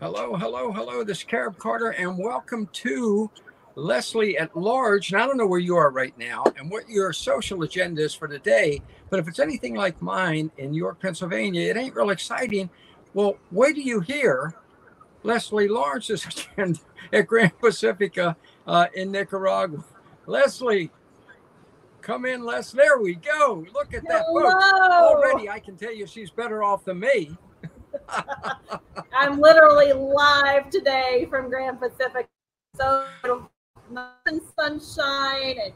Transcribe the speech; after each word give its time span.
Hello, 0.00 0.36
hello, 0.36 0.70
hello. 0.70 1.02
This 1.02 1.18
is 1.18 1.24
Carib 1.24 1.58
Carter, 1.58 1.90
and 1.90 2.16
welcome 2.16 2.68
to 2.72 3.28
Leslie 3.74 4.38
at 4.38 4.56
Large. 4.56 5.10
And 5.10 5.20
I 5.20 5.26
don't 5.26 5.36
know 5.36 5.48
where 5.48 5.58
you 5.58 5.74
are 5.74 5.90
right 5.90 6.16
now 6.16 6.44
and 6.56 6.70
what 6.70 6.88
your 6.88 7.12
social 7.12 7.64
agenda 7.64 8.02
is 8.02 8.14
for 8.14 8.28
today, 8.28 8.80
but 9.10 9.18
if 9.18 9.26
it's 9.26 9.40
anything 9.40 9.74
like 9.74 10.00
mine 10.00 10.52
in 10.56 10.72
York, 10.72 11.00
Pennsylvania, 11.00 11.68
it 11.68 11.76
ain't 11.76 11.96
real 11.96 12.10
exciting. 12.10 12.70
Well, 13.12 13.38
wait 13.50 13.74
do 13.74 13.80
you 13.80 13.98
hear 13.98 14.54
Leslie 15.24 15.66
Lawrence's 15.66 16.24
agenda 16.56 16.78
at 17.12 17.26
Gran 17.26 17.50
Pacifica 17.60 18.36
uh, 18.68 18.86
in 18.94 19.10
Nicaragua. 19.10 19.82
Leslie, 20.26 20.92
come 22.02 22.24
in, 22.24 22.44
Les. 22.44 22.70
There 22.70 22.98
we 23.00 23.16
go. 23.16 23.66
Look 23.74 23.92
at 23.94 24.06
that. 24.06 24.26
Hello. 24.28 25.16
Already, 25.16 25.48
I 25.50 25.58
can 25.58 25.76
tell 25.76 25.92
you 25.92 26.06
she's 26.06 26.30
better 26.30 26.62
off 26.62 26.84
than 26.84 27.00
me. 27.00 27.36
I'm 29.16 29.40
literally 29.40 29.92
live 29.92 30.70
today 30.70 31.26
from 31.30 31.48
Grand 31.48 31.80
Pacific. 31.80 32.28
So 32.76 33.06
and 34.26 34.40
sunshine 34.58 35.56
and 35.64 35.72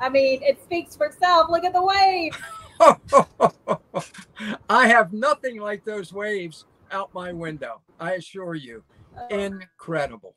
I 0.00 0.08
mean 0.08 0.40
it 0.42 0.62
speaks 0.62 0.96
for 0.96 1.06
itself. 1.06 1.50
Look 1.50 1.64
at 1.64 1.72
the 1.72 1.82
waves. 1.82 2.36
I 4.70 4.86
have 4.86 5.12
nothing 5.12 5.60
like 5.60 5.84
those 5.84 6.12
waves 6.12 6.66
out 6.92 7.12
my 7.12 7.32
window. 7.32 7.80
I 7.98 8.12
assure 8.12 8.54
you. 8.54 8.84
Uh, 9.16 9.34
Incredible. 9.34 10.34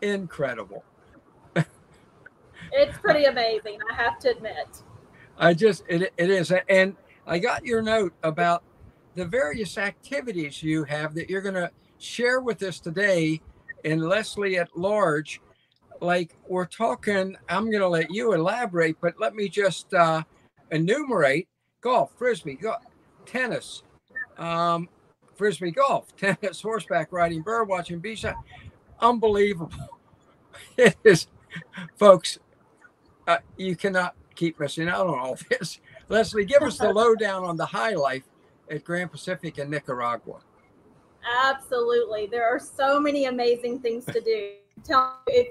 Incredible. 0.00 0.84
it's 2.72 2.98
pretty 2.98 3.24
amazing, 3.24 3.78
I 3.90 3.94
have 3.94 4.18
to 4.20 4.30
admit. 4.30 4.82
I 5.38 5.54
just 5.54 5.84
it, 5.88 6.12
it 6.16 6.30
is 6.30 6.52
and 6.68 6.96
I 7.26 7.38
got 7.38 7.64
your 7.64 7.82
note 7.82 8.12
about 8.22 8.64
the 9.14 9.24
various 9.24 9.78
activities 9.78 10.62
you 10.62 10.84
have 10.84 11.14
that 11.14 11.28
you're 11.28 11.42
going 11.42 11.54
to 11.54 11.70
share 11.98 12.40
with 12.40 12.62
us 12.62 12.80
today 12.80 13.40
in 13.84 14.00
Leslie 14.00 14.58
at 14.58 14.76
Large. 14.76 15.40
Like 16.00 16.36
we're 16.48 16.66
talking, 16.66 17.36
I'm 17.48 17.70
going 17.70 17.82
to 17.82 17.88
let 17.88 18.10
you 18.10 18.32
elaborate, 18.32 18.96
but 19.00 19.14
let 19.20 19.34
me 19.34 19.48
just 19.48 19.92
uh, 19.94 20.22
enumerate 20.70 21.48
golf, 21.80 22.12
frisbee, 22.16 22.54
go- 22.54 22.76
tennis, 23.26 23.82
um, 24.38 24.88
frisbee 25.34 25.70
golf, 25.70 26.16
tennis, 26.16 26.60
horseback 26.60 27.12
riding, 27.12 27.42
bird 27.42 27.68
watching, 27.68 27.98
beach. 27.98 28.24
Unbelievable. 29.00 29.72
It 30.76 30.96
is, 31.02 31.28
folks, 31.96 32.38
uh, 33.26 33.38
you 33.56 33.74
cannot 33.74 34.14
keep 34.34 34.60
missing 34.60 34.88
out 34.88 35.06
on 35.06 35.18
all 35.18 35.38
this. 35.48 35.80
Leslie, 36.08 36.44
give 36.44 36.62
us 36.62 36.78
the 36.78 36.92
lowdown 36.92 37.42
on 37.44 37.56
the 37.56 37.66
high 37.66 37.94
life 37.94 38.22
at 38.70 38.84
Grand 38.84 39.10
Pacific 39.10 39.58
in 39.58 39.70
Nicaragua. 39.70 40.40
Absolutely. 41.44 42.26
There 42.26 42.46
are 42.46 42.58
so 42.58 43.00
many 43.00 43.26
amazing 43.26 43.80
things 43.80 44.04
to 44.06 44.20
do. 44.20 44.52
Tell 44.84 45.20
if 45.26 45.48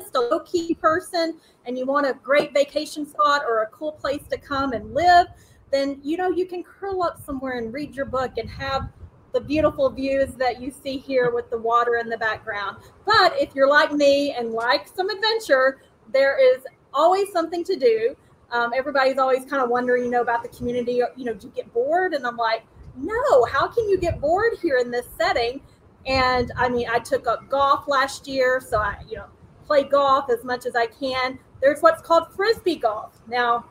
just 0.00 0.14
a 0.14 0.20
low 0.20 0.40
key 0.40 0.74
person 0.74 1.38
and 1.64 1.78
you 1.78 1.86
want 1.86 2.06
a 2.06 2.14
great 2.22 2.52
vacation 2.52 3.06
spot 3.06 3.42
or 3.48 3.62
a 3.62 3.66
cool 3.68 3.92
place 3.92 4.22
to 4.30 4.36
come 4.38 4.72
and 4.72 4.94
live, 4.94 5.26
then 5.72 5.98
you 6.02 6.16
know 6.16 6.30
you 6.30 6.46
can 6.46 6.62
curl 6.62 7.02
up 7.02 7.20
somewhere 7.24 7.58
and 7.58 7.72
read 7.72 7.94
your 7.94 8.06
book 8.06 8.32
and 8.36 8.48
have 8.48 8.88
the 9.32 9.40
beautiful 9.40 9.90
views 9.90 10.34
that 10.34 10.60
you 10.60 10.70
see 10.70 10.96
here 10.96 11.30
with 11.30 11.50
the 11.50 11.58
water 11.58 11.96
in 11.96 12.08
the 12.08 12.16
background. 12.16 12.78
But 13.04 13.34
if 13.38 13.54
you're 13.54 13.68
like 13.68 13.92
me 13.92 14.32
and 14.32 14.52
like 14.52 14.88
some 14.88 15.10
adventure, 15.10 15.82
there 16.12 16.38
is 16.38 16.62
always 16.94 17.30
something 17.32 17.64
to 17.64 17.76
do. 17.76 18.16
Um, 18.52 18.72
everybody's 18.74 19.18
always 19.18 19.44
kind 19.44 19.62
of 19.62 19.70
wondering, 19.70 20.04
you 20.04 20.10
know, 20.10 20.22
about 20.22 20.42
the 20.42 20.48
community. 20.48 21.02
You 21.16 21.24
know, 21.24 21.34
do 21.34 21.48
you 21.48 21.52
get 21.54 21.72
bored? 21.72 22.14
And 22.14 22.26
I'm 22.26 22.36
like, 22.36 22.64
no. 22.96 23.44
How 23.44 23.66
can 23.68 23.88
you 23.88 23.98
get 23.98 24.20
bored 24.20 24.54
here 24.62 24.78
in 24.78 24.90
this 24.90 25.06
setting? 25.18 25.60
And 26.06 26.52
I 26.56 26.68
mean, 26.68 26.86
I 26.88 27.00
took 27.00 27.26
up 27.26 27.48
golf 27.48 27.88
last 27.88 28.28
year, 28.28 28.60
so 28.60 28.78
I, 28.78 28.96
you 29.08 29.16
know, 29.16 29.26
play 29.66 29.82
golf 29.82 30.30
as 30.30 30.44
much 30.44 30.64
as 30.64 30.76
I 30.76 30.86
can. 30.86 31.38
There's 31.60 31.80
what's 31.80 32.00
called 32.00 32.32
frisbee 32.34 32.76
golf. 32.76 33.18
Now, 33.26 33.66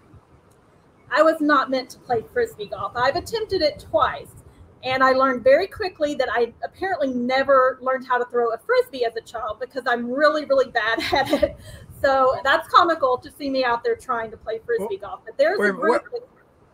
I 1.09 1.21
was 1.21 1.39
not 1.39 1.69
meant 1.69 1.89
to 1.91 1.99
play 1.99 2.23
frisbee 2.33 2.67
golf. 2.67 2.91
I've 2.95 3.15
attempted 3.15 3.61
it 3.61 3.85
twice, 3.89 4.31
and 4.83 5.01
I 5.01 5.11
learned 5.11 5.43
very 5.43 5.67
quickly 5.67 6.13
that 6.15 6.27
I 6.31 6.53
apparently 6.63 7.13
never 7.13 7.79
learned 7.81 8.05
how 8.05 8.17
to 8.17 8.25
throw 8.25 8.53
a 8.53 8.57
frisbee 8.57 9.05
as 9.05 9.15
a 9.15 9.21
child 9.21 9.59
because 9.59 9.83
I'm 9.87 10.11
really, 10.11 10.45
really 10.45 10.69
bad 10.69 10.99
at 11.13 11.43
it. 11.43 11.57
So 12.01 12.35
that's 12.43 12.67
comical 12.69 13.17
to 13.17 13.31
see 13.31 13.49
me 13.49 13.63
out 13.63 13.83
there 13.83 13.95
trying 13.95 14.31
to 14.31 14.37
play 14.37 14.59
frisbee 14.65 14.97
golf. 14.97 15.21
But 15.25 15.37
there's 15.37 15.57
Wait, 15.59 15.69
a 15.69 15.73
group. 15.73 15.89
what- 15.89 16.03
that- 16.03 16.21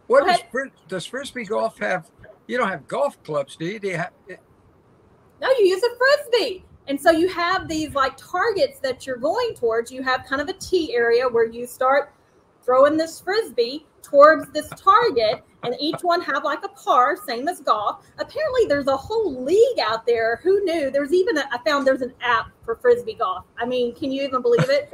What 0.08 0.26
does, 0.26 0.42
fris- 0.52 0.72
does 0.90 1.06
frisbee 1.06 1.46
golf 1.46 1.78
have? 1.80 2.10
You 2.48 2.58
don't 2.58 2.68
have 2.68 2.86
golf 2.88 3.22
clubs, 3.24 3.56
do 3.56 3.66
you? 3.66 3.80
Do 3.80 3.88
you 3.88 3.98
have? 3.98 4.12
No, 4.28 5.48
you 5.58 5.66
use 5.68 5.82
a 5.84 5.90
frisbee. 5.96 6.66
And 6.88 7.00
so 7.00 7.12
you 7.12 7.30
have 7.30 7.68
these 7.70 7.94
like 7.96 8.18
targets 8.18 8.80
that 8.80 9.08
you're 9.08 9.18
going 9.18 9.54
towards. 9.56 9.92
You 9.92 10.04
have 10.04 10.26
kind 10.26 10.42
of 10.42 10.50
a 10.50 10.54
T 10.54 10.94
area 10.94 11.30
where 11.30 11.46
you 11.46 11.66
start 11.66 12.14
throwing 12.64 12.98
this 12.98 13.22
frisbee 13.22 13.86
towards 14.02 14.52
this 14.52 14.68
target, 14.76 15.44
and 15.64 15.76
each 15.80 16.02
one 16.02 16.22
have 16.22 16.44
like 16.44 16.64
a 16.66 16.70
par, 16.70 17.16
same 17.26 17.48
as 17.48 17.62
golf. 17.62 18.06
Apparently, 18.18 18.66
there's 18.68 18.88
a 18.88 18.98
whole 18.98 19.44
league 19.44 19.80
out 19.80 20.06
there. 20.06 20.42
Who 20.44 20.64
knew? 20.66 20.92
There's 20.92 21.14
even 21.14 21.38
a, 21.38 21.48
I 21.52 21.60
found 21.66 21.88
there's 21.88 22.02
an 22.02 22.14
app 22.20 22.52
for 22.66 22.76
frisbee 22.76 23.14
golf. 23.14 23.46
I 23.58 23.66
mean, 23.66 23.96
can 23.96 24.12
you 24.12 24.24
even 24.24 24.42
believe 24.42 24.70
it? 24.70 24.92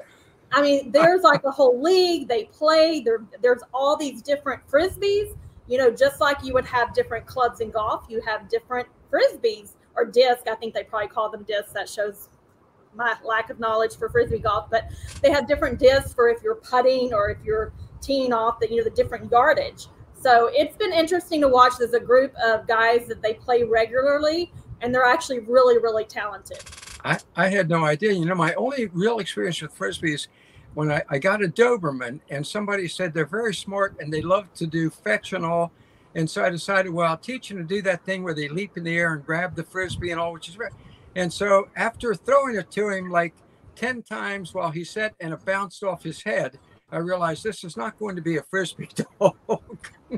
I 0.51 0.61
mean, 0.61 0.91
there's 0.91 1.21
like 1.21 1.43
a 1.43 1.51
whole 1.51 1.81
league. 1.81 2.27
They 2.27 2.45
play. 2.45 3.01
There, 3.01 3.23
there's 3.41 3.61
all 3.73 3.97
these 3.97 4.21
different 4.21 4.65
frisbees. 4.67 5.35
You 5.67 5.77
know, 5.77 5.91
just 5.91 6.21
like 6.21 6.43
you 6.43 6.53
would 6.53 6.65
have 6.65 6.93
different 6.93 7.25
clubs 7.25 7.59
in 7.59 7.71
golf, 7.71 8.05
you 8.07 8.21
have 8.21 8.47
different 8.47 8.87
frisbees 9.11 9.71
or 9.95 10.05
disc. 10.05 10.47
I 10.47 10.55
think 10.55 10.73
they 10.73 10.83
probably 10.83 11.09
call 11.09 11.29
them 11.29 11.43
discs. 11.43 11.73
That 11.73 11.89
shows 11.89 12.29
my 12.95 13.15
lack 13.23 13.49
of 13.49 13.59
knowledge 13.59 13.97
for 13.97 14.09
frisbee 14.09 14.39
golf. 14.39 14.69
But 14.69 14.85
they 15.21 15.29
have 15.31 15.47
different 15.47 15.79
discs 15.79 16.13
for 16.13 16.29
if 16.29 16.41
you're 16.41 16.55
putting 16.55 17.13
or 17.13 17.29
if 17.29 17.43
you're 17.43 17.73
teeing 18.01 18.31
off 18.31 18.59
the 18.59 18.69
you 18.69 18.77
know 18.77 18.83
the 18.83 18.89
different 18.91 19.29
yardage. 19.29 19.87
So 20.19 20.49
it's 20.53 20.75
been 20.77 20.93
interesting 20.93 21.41
to 21.41 21.47
watch. 21.47 21.73
There's 21.77 21.93
a 21.93 21.99
group 21.99 22.33
of 22.43 22.67
guys 22.67 23.07
that 23.07 23.21
they 23.21 23.35
play 23.35 23.63
regularly, 23.63 24.51
and 24.81 24.93
they're 24.93 25.05
actually 25.05 25.39
really, 25.39 25.77
really 25.77 26.05
talented. 26.05 26.63
I, 27.07 27.19
I 27.37 27.47
had 27.47 27.69
no 27.69 27.85
idea. 27.85 28.11
You 28.11 28.25
know, 28.25 28.35
my 28.35 28.53
only 28.55 28.87
real 28.87 29.19
experience 29.19 29.61
with 29.61 29.73
frisbees 29.73 30.27
when 30.73 30.91
I, 30.91 31.01
I 31.09 31.19
got 31.19 31.41
a 31.41 31.47
Doberman 31.47 32.19
and 32.29 32.45
somebody 32.45 32.89
said 32.89 33.13
they're 33.13 33.25
very 33.25 33.55
smart 33.55 33.95
and 34.01 34.11
they 34.11 34.21
love 34.21 34.53
to 34.55 34.67
do 34.67 34.89
fetch 34.89 35.31
and 35.31 35.45
all. 35.45 35.71
And 36.15 36.29
so 36.29 36.43
I 36.43 36.49
decided, 36.49 36.91
well, 36.91 37.09
I'll 37.09 37.17
teach 37.17 37.47
them 37.47 37.59
to 37.59 37.63
do 37.63 37.81
that 37.83 38.03
thing 38.03 38.23
where 38.23 38.33
they 38.33 38.49
leap 38.49 38.75
in 38.75 38.83
the 38.83 38.97
air 38.97 39.13
and 39.13 39.25
grab 39.25 39.55
the 39.55 39.63
frisbee 39.63 40.11
and 40.11 40.19
all, 40.19 40.33
which 40.33 40.49
is 40.49 40.57
right. 40.57 40.73
And 41.15 41.31
so 41.31 41.69
after 41.77 42.13
throwing 42.13 42.57
it 42.57 42.69
to 42.71 42.89
him 42.89 43.09
like 43.09 43.33
10 43.75 44.03
times 44.03 44.53
while 44.53 44.71
he 44.71 44.83
sat 44.83 45.13
and 45.21 45.33
it 45.33 45.45
bounced 45.45 45.83
off 45.83 46.03
his 46.03 46.21
head, 46.21 46.59
I 46.91 46.97
realized 46.97 47.43
this 47.43 47.63
is 47.63 47.77
not 47.77 47.97
going 47.99 48.17
to 48.17 48.21
be 48.21 48.35
a 48.35 48.43
frisbee 48.43 48.89
dog. 49.19 49.37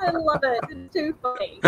I 0.00 0.10
love 0.10 0.40
it. 0.42 0.64
It's 0.70 0.94
too 0.94 1.14
funny. 1.22 1.60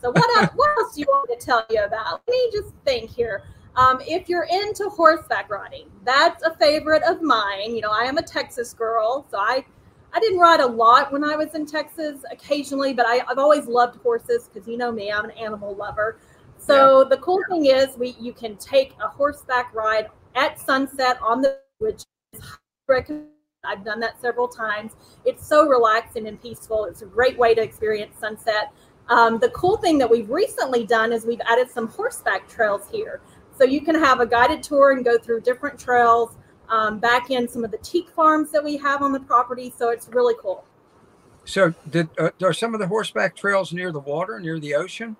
So 0.00 0.10
what 0.10 0.36
else, 0.38 0.50
what 0.54 0.78
else 0.78 0.94
do 0.94 1.00
you 1.00 1.06
want 1.08 1.28
me 1.28 1.36
to 1.36 1.44
tell 1.44 1.64
you 1.70 1.82
about? 1.82 2.22
Let 2.26 2.28
me 2.28 2.50
just 2.52 2.74
think 2.84 3.10
here. 3.10 3.44
Um, 3.76 4.00
if 4.02 4.28
you're 4.28 4.46
into 4.50 4.88
horseback 4.88 5.50
riding, 5.50 5.90
that's 6.04 6.44
a 6.44 6.54
favorite 6.56 7.02
of 7.02 7.22
mine. 7.22 7.74
You 7.74 7.80
know, 7.80 7.90
I 7.90 8.04
am 8.04 8.18
a 8.18 8.22
Texas 8.22 8.72
girl, 8.72 9.26
so 9.30 9.38
I 9.38 9.64
I 10.12 10.20
didn't 10.20 10.38
ride 10.38 10.60
a 10.60 10.66
lot 10.66 11.12
when 11.12 11.24
I 11.24 11.34
was 11.34 11.54
in 11.56 11.66
Texas, 11.66 12.20
occasionally, 12.30 12.94
but 12.94 13.04
I, 13.04 13.24
I've 13.28 13.38
always 13.38 13.66
loved 13.66 14.00
horses 14.00 14.48
because 14.48 14.68
you 14.68 14.76
know 14.76 14.92
me, 14.92 15.10
I'm 15.10 15.24
an 15.24 15.32
animal 15.32 15.74
lover. 15.74 16.18
So 16.56 17.04
the 17.04 17.16
cool 17.16 17.40
thing 17.50 17.66
is, 17.66 17.98
we 17.98 18.16
you 18.20 18.32
can 18.32 18.56
take 18.56 18.94
a 19.02 19.08
horseback 19.08 19.74
ride 19.74 20.08
at 20.36 20.60
sunset 20.60 21.18
on 21.20 21.40
the 21.40 21.58
which 21.78 22.04
is 22.32 22.40
recommended. 22.88 23.30
I've 23.64 23.84
done 23.84 23.98
that 24.00 24.20
several 24.20 24.46
times. 24.46 24.92
It's 25.24 25.46
so 25.46 25.66
relaxing 25.66 26.28
and 26.28 26.40
peaceful. 26.40 26.84
It's 26.84 27.02
a 27.02 27.06
great 27.06 27.38
way 27.38 27.54
to 27.54 27.62
experience 27.62 28.18
sunset. 28.18 28.72
Um, 29.08 29.38
the 29.38 29.50
cool 29.50 29.76
thing 29.76 29.98
that 29.98 30.10
we've 30.10 30.30
recently 30.30 30.86
done 30.86 31.12
is 31.12 31.26
we've 31.26 31.40
added 31.46 31.70
some 31.70 31.88
horseback 31.88 32.48
trails 32.48 32.88
here. 32.90 33.20
So 33.58 33.64
you 33.64 33.80
can 33.82 33.94
have 33.94 34.20
a 34.20 34.26
guided 34.26 34.62
tour 34.62 34.92
and 34.92 35.04
go 35.04 35.18
through 35.18 35.42
different 35.42 35.78
trails 35.78 36.36
um, 36.68 36.98
back 36.98 37.30
in 37.30 37.46
some 37.48 37.64
of 37.64 37.70
the 37.70 37.78
teak 37.78 38.08
farms 38.10 38.50
that 38.50 38.64
we 38.64 38.76
have 38.78 39.02
on 39.02 39.12
the 39.12 39.20
property. 39.20 39.72
So 39.76 39.90
it's 39.90 40.08
really 40.08 40.34
cool. 40.40 40.64
so 41.44 41.74
did 41.90 42.08
uh, 42.18 42.30
are 42.42 42.52
some 42.52 42.74
of 42.74 42.80
the 42.80 42.86
horseback 42.86 43.36
trails 43.36 43.72
near 43.72 43.92
the 43.92 44.00
water, 44.00 44.40
near 44.40 44.58
the 44.58 44.74
ocean? 44.74 45.16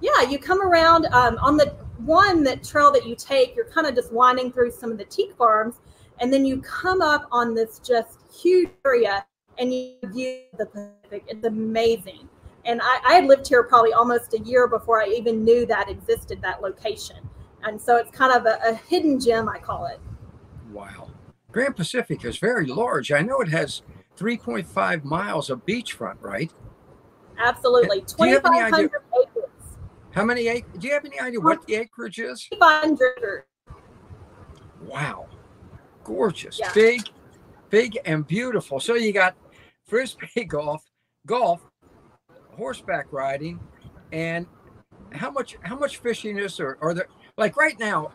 Yeah, 0.00 0.22
you 0.28 0.38
come 0.38 0.60
around 0.60 1.06
um, 1.06 1.38
on 1.40 1.56
the 1.56 1.74
one 1.98 2.42
that 2.44 2.62
trail 2.62 2.92
that 2.92 3.06
you 3.06 3.14
take, 3.16 3.56
you're 3.56 3.70
kind 3.70 3.86
of 3.86 3.94
just 3.94 4.12
winding 4.12 4.52
through 4.52 4.70
some 4.70 4.90
of 4.90 4.98
the 4.98 5.04
teak 5.04 5.34
farms, 5.36 5.76
and 6.20 6.32
then 6.32 6.44
you 6.44 6.60
come 6.60 7.00
up 7.00 7.26
on 7.32 7.54
this 7.54 7.78
just 7.78 8.18
huge 8.30 8.70
area 8.84 9.24
and 9.58 9.72
you 9.72 9.96
view 10.04 10.40
the 10.58 10.66
Pacific. 10.66 11.24
It's 11.28 11.46
amazing. 11.46 12.28
And 12.66 12.80
I, 12.82 12.98
I 13.06 13.14
had 13.14 13.26
lived 13.26 13.46
here 13.48 13.62
probably 13.62 13.92
almost 13.92 14.34
a 14.34 14.40
year 14.40 14.66
before 14.66 15.00
I 15.00 15.06
even 15.06 15.44
knew 15.44 15.64
that 15.66 15.88
existed, 15.88 16.42
that 16.42 16.60
location. 16.60 17.16
And 17.62 17.80
so 17.80 17.96
it's 17.96 18.10
kind 18.10 18.32
of 18.32 18.44
a, 18.44 18.58
a 18.68 18.74
hidden 18.74 19.18
gem, 19.20 19.48
I 19.48 19.58
call 19.58 19.86
it. 19.86 20.00
Wow. 20.72 21.10
Grand 21.52 21.76
Pacific 21.76 22.24
is 22.24 22.38
very 22.38 22.66
large. 22.66 23.12
I 23.12 23.22
know 23.22 23.40
it 23.40 23.48
has 23.48 23.82
3.5 24.18 25.04
miles 25.04 25.48
of 25.48 25.64
beachfront, 25.64 26.16
right? 26.20 26.52
Absolutely. 27.38 28.00
Do 28.00 28.26
you 28.26 28.34
have 28.34 28.46
any 28.46 28.60
idea- 28.60 28.88
2,500 28.88 29.02
acres. 29.22 29.50
How 30.10 30.24
many 30.24 30.48
acres? 30.48 30.72
Do 30.78 30.88
you 30.88 30.94
have 30.94 31.04
any 31.04 31.20
idea 31.20 31.40
what 31.40 31.64
the 31.66 31.76
acreage 31.76 32.18
is? 32.18 32.46
2,500. 32.52 33.44
Wow. 34.82 35.28
Gorgeous. 36.04 36.58
Yeah. 36.58 36.72
Big, 36.72 37.02
big 37.70 37.98
and 38.04 38.26
beautiful. 38.26 38.80
So 38.80 38.94
you 38.94 39.12
got 39.12 39.36
frisbee 39.86 40.44
golf, 40.48 40.82
golf, 41.26 41.62
horseback 42.56 43.06
riding, 43.12 43.60
and 44.12 44.46
how 45.12 45.30
much 45.30 45.56
how 45.62 45.76
much 45.76 45.98
fishing 45.98 46.38
is 46.38 46.56
there? 46.56 46.78
Are 46.80 46.94
there 46.94 47.08
like 47.36 47.56
right 47.56 47.78
now, 47.78 48.12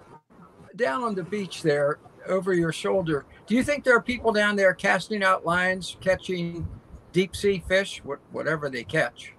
down 0.75 1.03
on 1.03 1.15
the 1.15 1.23
beach 1.23 1.61
there 1.61 1.99
over 2.27 2.53
your 2.53 2.71
shoulder, 2.71 3.25
do 3.47 3.55
you 3.55 3.63
think 3.63 3.83
there 3.83 3.95
are 3.95 4.01
people 4.01 4.31
down 4.31 4.55
there 4.55 4.73
casting 4.73 5.23
out 5.23 5.45
lines, 5.45 5.97
catching 6.01 6.67
deep 7.11 7.35
sea 7.35 7.63
fish, 7.67 8.01
whatever 8.31 8.69
they 8.69 8.83
catch? 8.83 9.33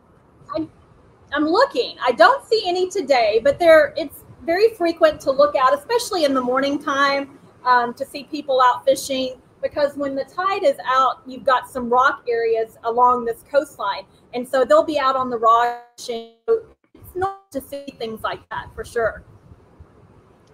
I'm 1.34 1.46
looking. 1.46 1.96
I 2.04 2.12
don't 2.12 2.46
see 2.46 2.62
any 2.66 2.90
today, 2.90 3.40
but 3.42 3.58
there 3.58 3.94
it's 3.96 4.24
very 4.44 4.74
frequent 4.74 5.20
to 5.22 5.30
look 5.30 5.54
out, 5.56 5.76
especially 5.76 6.24
in 6.24 6.34
the 6.34 6.40
morning 6.40 6.78
time, 6.78 7.38
um, 7.64 7.94
to 7.94 8.04
see 8.04 8.24
people 8.24 8.60
out 8.60 8.84
fishing. 8.84 9.40
Because 9.62 9.96
when 9.96 10.16
the 10.16 10.24
tide 10.24 10.64
is 10.64 10.76
out, 10.84 11.22
you've 11.24 11.44
got 11.44 11.70
some 11.70 11.88
rock 11.88 12.24
areas 12.28 12.76
along 12.82 13.24
this 13.24 13.44
coastline, 13.48 14.04
and 14.34 14.46
so 14.46 14.64
they'll 14.64 14.82
be 14.82 14.98
out 14.98 15.14
on 15.14 15.30
the 15.30 15.38
rock. 15.38 15.84
It's 15.96 17.14
not 17.14 17.50
to 17.52 17.60
see 17.60 17.94
things 17.98 18.22
like 18.22 18.46
that 18.50 18.74
for 18.74 18.84
sure. 18.84 19.22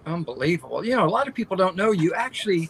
Unbelievable. 0.05 0.85
You 0.85 0.95
know, 0.95 1.05
a 1.05 1.09
lot 1.09 1.27
of 1.27 1.33
people 1.33 1.57
don't 1.57 1.75
know 1.75 1.91
you 1.91 2.13
actually, 2.13 2.69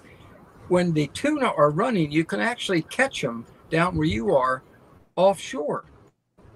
when 0.70 0.94
the 0.94 1.08
tuna 1.08 1.48
are 1.48 1.72
running, 1.72 2.12
you 2.12 2.24
can 2.24 2.40
actually 2.40 2.84
catch 2.84 3.22
them 3.22 3.46
down 3.70 3.98
where 3.98 4.08
you 4.08 4.34
are 4.34 4.64
offshore. 5.16 5.86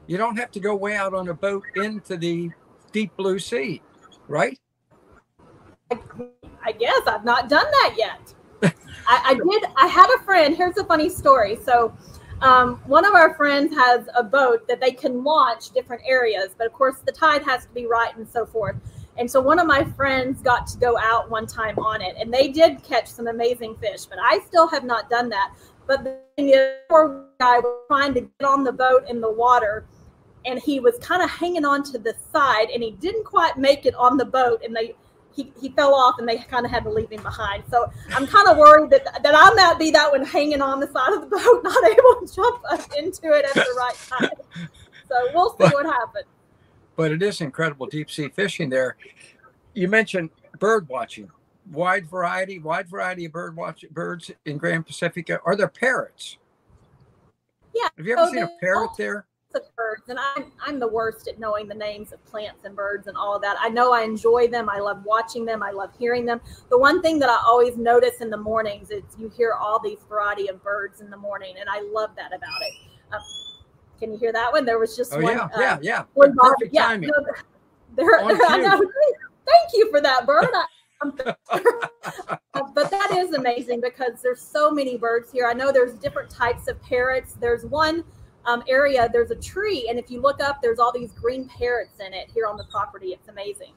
You 0.07 0.17
don't 0.17 0.37
have 0.37 0.51
to 0.51 0.59
go 0.59 0.75
way 0.75 0.95
out 0.95 1.13
on 1.13 1.27
a 1.27 1.33
boat 1.33 1.63
into 1.75 2.17
the 2.17 2.51
deep 2.91 3.15
blue 3.17 3.39
sea, 3.39 3.81
right? 4.27 4.59
I 6.65 6.71
guess 6.71 7.01
I've 7.05 7.25
not 7.25 7.49
done 7.49 7.65
that 7.69 7.95
yet. 7.97 8.33
I, 9.07 9.21
I 9.25 9.33
did. 9.33 9.63
I 9.75 9.87
had 9.87 10.09
a 10.15 10.23
friend. 10.23 10.55
Here's 10.55 10.77
a 10.77 10.85
funny 10.85 11.09
story. 11.09 11.57
So, 11.63 11.95
um, 12.41 12.75
one 12.85 13.05
of 13.05 13.13
our 13.13 13.35
friends 13.35 13.73
has 13.75 14.07
a 14.15 14.23
boat 14.23 14.67
that 14.67 14.81
they 14.81 14.91
can 14.91 15.23
launch 15.23 15.69
different 15.69 16.03
areas, 16.05 16.49
but 16.57 16.67
of 16.67 16.73
course 16.73 16.97
the 17.05 17.11
tide 17.11 17.41
has 17.43 17.65
to 17.65 17.71
be 17.73 17.85
right 17.85 18.15
and 18.17 18.27
so 18.27 18.45
forth. 18.45 18.75
And 19.17 19.29
so 19.29 19.39
one 19.39 19.59
of 19.59 19.67
my 19.67 19.83
friends 19.83 20.41
got 20.41 20.67
to 20.67 20.77
go 20.77 20.97
out 20.97 21.29
one 21.29 21.45
time 21.45 21.77
on 21.79 22.01
it, 22.01 22.15
and 22.19 22.33
they 22.33 22.49
did 22.49 22.83
catch 22.83 23.07
some 23.07 23.27
amazing 23.27 23.77
fish. 23.77 24.05
But 24.05 24.17
I 24.21 24.39
still 24.39 24.67
have 24.67 24.83
not 24.83 25.09
done 25.09 25.29
that. 25.29 25.53
But 25.85 26.03
the 26.03 26.77
poor 26.89 27.27
guy 27.39 27.59
was 27.59 27.85
trying 27.87 28.13
to 28.15 28.21
get 28.21 28.47
on 28.47 28.63
the 28.63 28.71
boat 28.71 29.03
in 29.09 29.21
the 29.21 29.31
water, 29.31 29.85
and 30.45 30.59
he 30.59 30.79
was 30.79 30.97
kind 30.99 31.21
of 31.21 31.29
hanging 31.29 31.65
on 31.65 31.83
to 31.83 31.97
the 31.97 32.15
side, 32.31 32.69
and 32.73 32.81
he 32.81 32.91
didn't 32.91 33.23
quite 33.23 33.57
make 33.57 33.85
it 33.85 33.93
on 33.95 34.17
the 34.17 34.25
boat, 34.25 34.61
and 34.63 34.75
they 34.75 34.95
he, 35.35 35.51
he 35.59 35.69
fell 35.69 35.93
off 35.93 36.15
and 36.19 36.27
they 36.27 36.37
kind 36.37 36.65
of 36.65 36.71
had 36.71 36.83
to 36.83 36.89
leave 36.89 37.11
him 37.11 37.23
behind. 37.23 37.63
So 37.69 37.91
I'm 38.11 38.27
kind 38.27 38.47
of 38.47 38.57
worried 38.57 38.89
that 38.91 39.23
that 39.23 39.33
I 39.35 39.53
might 39.53 39.79
be 39.79 39.91
that 39.91 40.11
one 40.11 40.25
hanging 40.25 40.61
on 40.61 40.79
the 40.79 40.87
side 40.87 41.13
of 41.13 41.21
the 41.21 41.27
boat, 41.37 41.63
not 41.63 41.83
able 41.85 42.25
to 42.25 42.33
jump 42.33 42.61
up 42.71 42.81
into 42.97 43.33
it 43.33 43.45
at 43.45 43.53
the 43.53 43.73
right 43.77 43.95
time. 44.09 44.29
So 45.07 45.15
we'll 45.33 45.51
see 45.57 45.73
what 45.73 45.85
happens. 45.85 46.25
But 46.95 47.11
it 47.11 47.23
is 47.23 47.41
incredible 47.41 47.87
deep 47.87 48.11
sea 48.11 48.29
fishing 48.29 48.69
there. 48.69 48.97
You 49.73 49.87
mentioned 49.87 50.29
bird 50.59 50.87
watching, 50.87 51.31
wide 51.71 52.07
variety, 52.07 52.59
wide 52.59 52.87
variety 52.87 53.25
of 53.25 53.31
bird 53.31 53.55
watch 53.55 53.83
birds 53.89 54.29
in 54.45 54.57
Gran 54.57 54.83
Pacifica. 54.83 55.39
Are 55.45 55.55
there 55.55 55.67
parrots? 55.67 56.37
Yeah, 57.73 57.87
Have 57.97 58.05
you 58.05 58.13
ever 58.13 58.27
so 58.27 58.33
seen 58.33 58.43
a 58.43 58.49
parrot 58.59 58.91
there? 58.97 59.25
Of 59.55 59.63
birds 59.75 60.09
and 60.09 60.19
I'm 60.19 60.51
I'm 60.65 60.79
the 60.79 60.87
worst 60.87 61.27
at 61.27 61.39
knowing 61.39 61.67
the 61.67 61.75
names 61.75 62.11
of 62.11 62.23
plants 62.25 62.65
and 62.65 62.75
birds 62.75 63.07
and 63.07 63.15
all 63.17 63.35
of 63.35 63.41
that. 63.41 63.57
I 63.59 63.69
know 63.69 63.93
I 63.93 64.01
enjoy 64.01 64.47
them. 64.47 64.69
I 64.69 64.79
love 64.79 65.03
watching 65.05 65.45
them. 65.45 65.63
I 65.63 65.71
love 65.71 65.91
hearing 65.97 66.25
them. 66.25 66.41
The 66.69 66.77
one 66.77 67.01
thing 67.01 67.19
that 67.19 67.29
I 67.29 67.39
always 67.45 67.77
notice 67.77 68.21
in 68.21 68.29
the 68.29 68.37
mornings 68.37 68.89
is 68.91 69.03
you 69.17 69.29
hear 69.29 69.53
all 69.53 69.79
these 69.79 69.99
variety 70.09 70.47
of 70.47 70.63
birds 70.63 71.01
in 71.01 71.09
the 71.09 71.17
morning 71.17 71.55
and 71.59 71.69
I 71.69 71.81
love 71.81 72.11
that 72.15 72.33
about 72.33 72.61
it. 72.61 72.73
Um, 73.13 73.21
can 73.99 74.11
you 74.11 74.17
hear 74.17 74.33
that 74.33 74.51
one? 74.51 74.65
There 74.65 74.79
was 74.79 74.95
just 74.97 75.13
Oh 75.13 75.21
one 75.21 75.35
yeah, 75.37 75.43
uh, 75.45 75.59
yeah, 75.59 75.77
yeah. 75.81 76.03
one 76.13 76.31
bird. 76.31 76.55
Perfect 76.59 76.73
Yeah, 76.73 76.87
timing. 76.87 77.09
no, 77.09 77.25
they're, 77.95 78.37
they're. 78.37 78.77
Thank 79.45 79.73
you 79.73 79.89
for 79.91 80.01
that, 80.01 80.25
bird. 80.25 80.47
I, 80.53 80.65
Uh, 82.55 82.61
but 82.75 82.91
that 82.91 83.11
is 83.17 83.33
amazing 83.33 83.81
because 83.81 84.21
there's 84.21 84.41
so 84.41 84.69
many 84.69 84.95
birds 84.95 85.31
here. 85.31 85.47
I 85.47 85.53
know 85.53 85.71
there's 85.71 85.95
different 85.95 86.29
types 86.29 86.67
of 86.67 86.79
parrots. 86.83 87.33
There's 87.33 87.65
one 87.65 88.03
um, 88.45 88.63
area, 88.67 89.09
there's 89.11 89.31
a 89.31 89.35
tree, 89.35 89.87
and 89.89 89.97
if 89.97 90.11
you 90.11 90.21
look 90.21 90.41
up, 90.41 90.61
there's 90.61 90.79
all 90.79 90.91
these 90.91 91.11
green 91.11 91.47
parrots 91.47 91.99
in 92.05 92.13
it 92.13 92.29
here 92.33 92.45
on 92.45 92.57
the 92.57 92.65
property. 92.65 93.07
It's 93.07 93.29
amazing. 93.29 93.73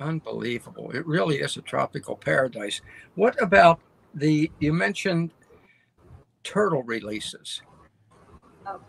Unbelievable. 0.00 0.90
It 0.92 1.06
really 1.06 1.40
is 1.40 1.56
a 1.56 1.62
tropical 1.62 2.16
paradise. 2.16 2.80
What 3.14 3.40
about 3.42 3.80
the, 4.14 4.50
you 4.58 4.72
mentioned 4.72 5.32
turtle 6.48 6.82
releases. 6.82 7.62
Oh. 8.66 8.80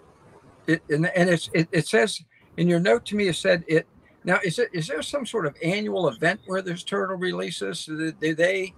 It, 0.68 0.82
and, 0.90 1.08
and 1.08 1.30
it's, 1.30 1.50
it, 1.54 1.68
it 1.72 1.88
says 1.88 2.22
in 2.58 2.68
your 2.68 2.80
note 2.80 3.06
to 3.08 3.16
me, 3.16 3.28
it 3.28 3.36
said 3.36 3.64
it, 3.68 3.86
now 4.24 4.40
is 4.44 4.60
it, 4.60 4.70
is 4.74 4.88
there 4.88 5.02
some 5.02 5.26
sort 5.26 5.46
of 5.46 5.56
annual 5.64 6.08
event 6.10 6.40
where 6.46 6.62
there's 6.62 6.84
turtle 6.84 7.18
releases? 7.18 7.86
Do 7.86 7.98
they, 7.98 8.12
do 8.12 8.36
they 8.36 8.74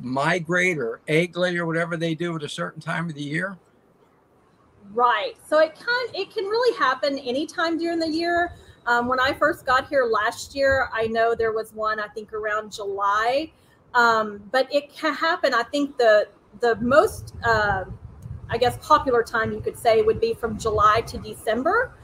migrate 0.00 0.78
or 0.78 1.00
egg 1.08 1.36
lay 1.36 1.56
or 1.56 1.66
whatever 1.66 1.96
they 1.96 2.14
do 2.14 2.34
at 2.36 2.42
a 2.42 2.48
certain 2.48 2.80
time 2.80 3.08
of 3.08 3.14
the 3.14 3.22
year? 3.22 3.58
Right. 4.92 5.34
So 5.46 5.58
it 5.60 5.74
can 5.74 6.06
it 6.14 6.30
can 6.32 6.44
really 6.44 6.76
happen 6.78 7.18
anytime 7.18 7.78
during 7.78 7.98
the 7.98 8.08
year. 8.08 8.54
Um, 8.86 9.06
when 9.06 9.20
I 9.20 9.32
first 9.32 9.66
got 9.66 9.88
here 9.88 10.04
last 10.04 10.54
year, 10.54 10.88
I 10.92 11.06
know 11.08 11.34
there 11.34 11.52
was 11.52 11.74
one 11.74 12.00
I 12.00 12.08
think 12.08 12.32
around 12.32 12.72
July, 12.72 13.52
um, 13.94 14.42
but 14.50 14.72
it 14.72 14.92
can 14.92 15.14
happen. 15.14 15.52
I 15.52 15.62
think 15.64 15.98
the 15.98 16.28
the 16.60 16.76
most 16.76 17.34
uh, 17.44 17.84
I 18.48 18.56
guess 18.56 18.78
popular 18.80 19.22
time 19.22 19.52
you 19.52 19.60
could 19.60 19.78
say 19.78 20.00
would 20.02 20.20
be 20.20 20.34
from 20.34 20.58
July 20.58 21.02
to 21.02 21.18
December. 21.18 21.94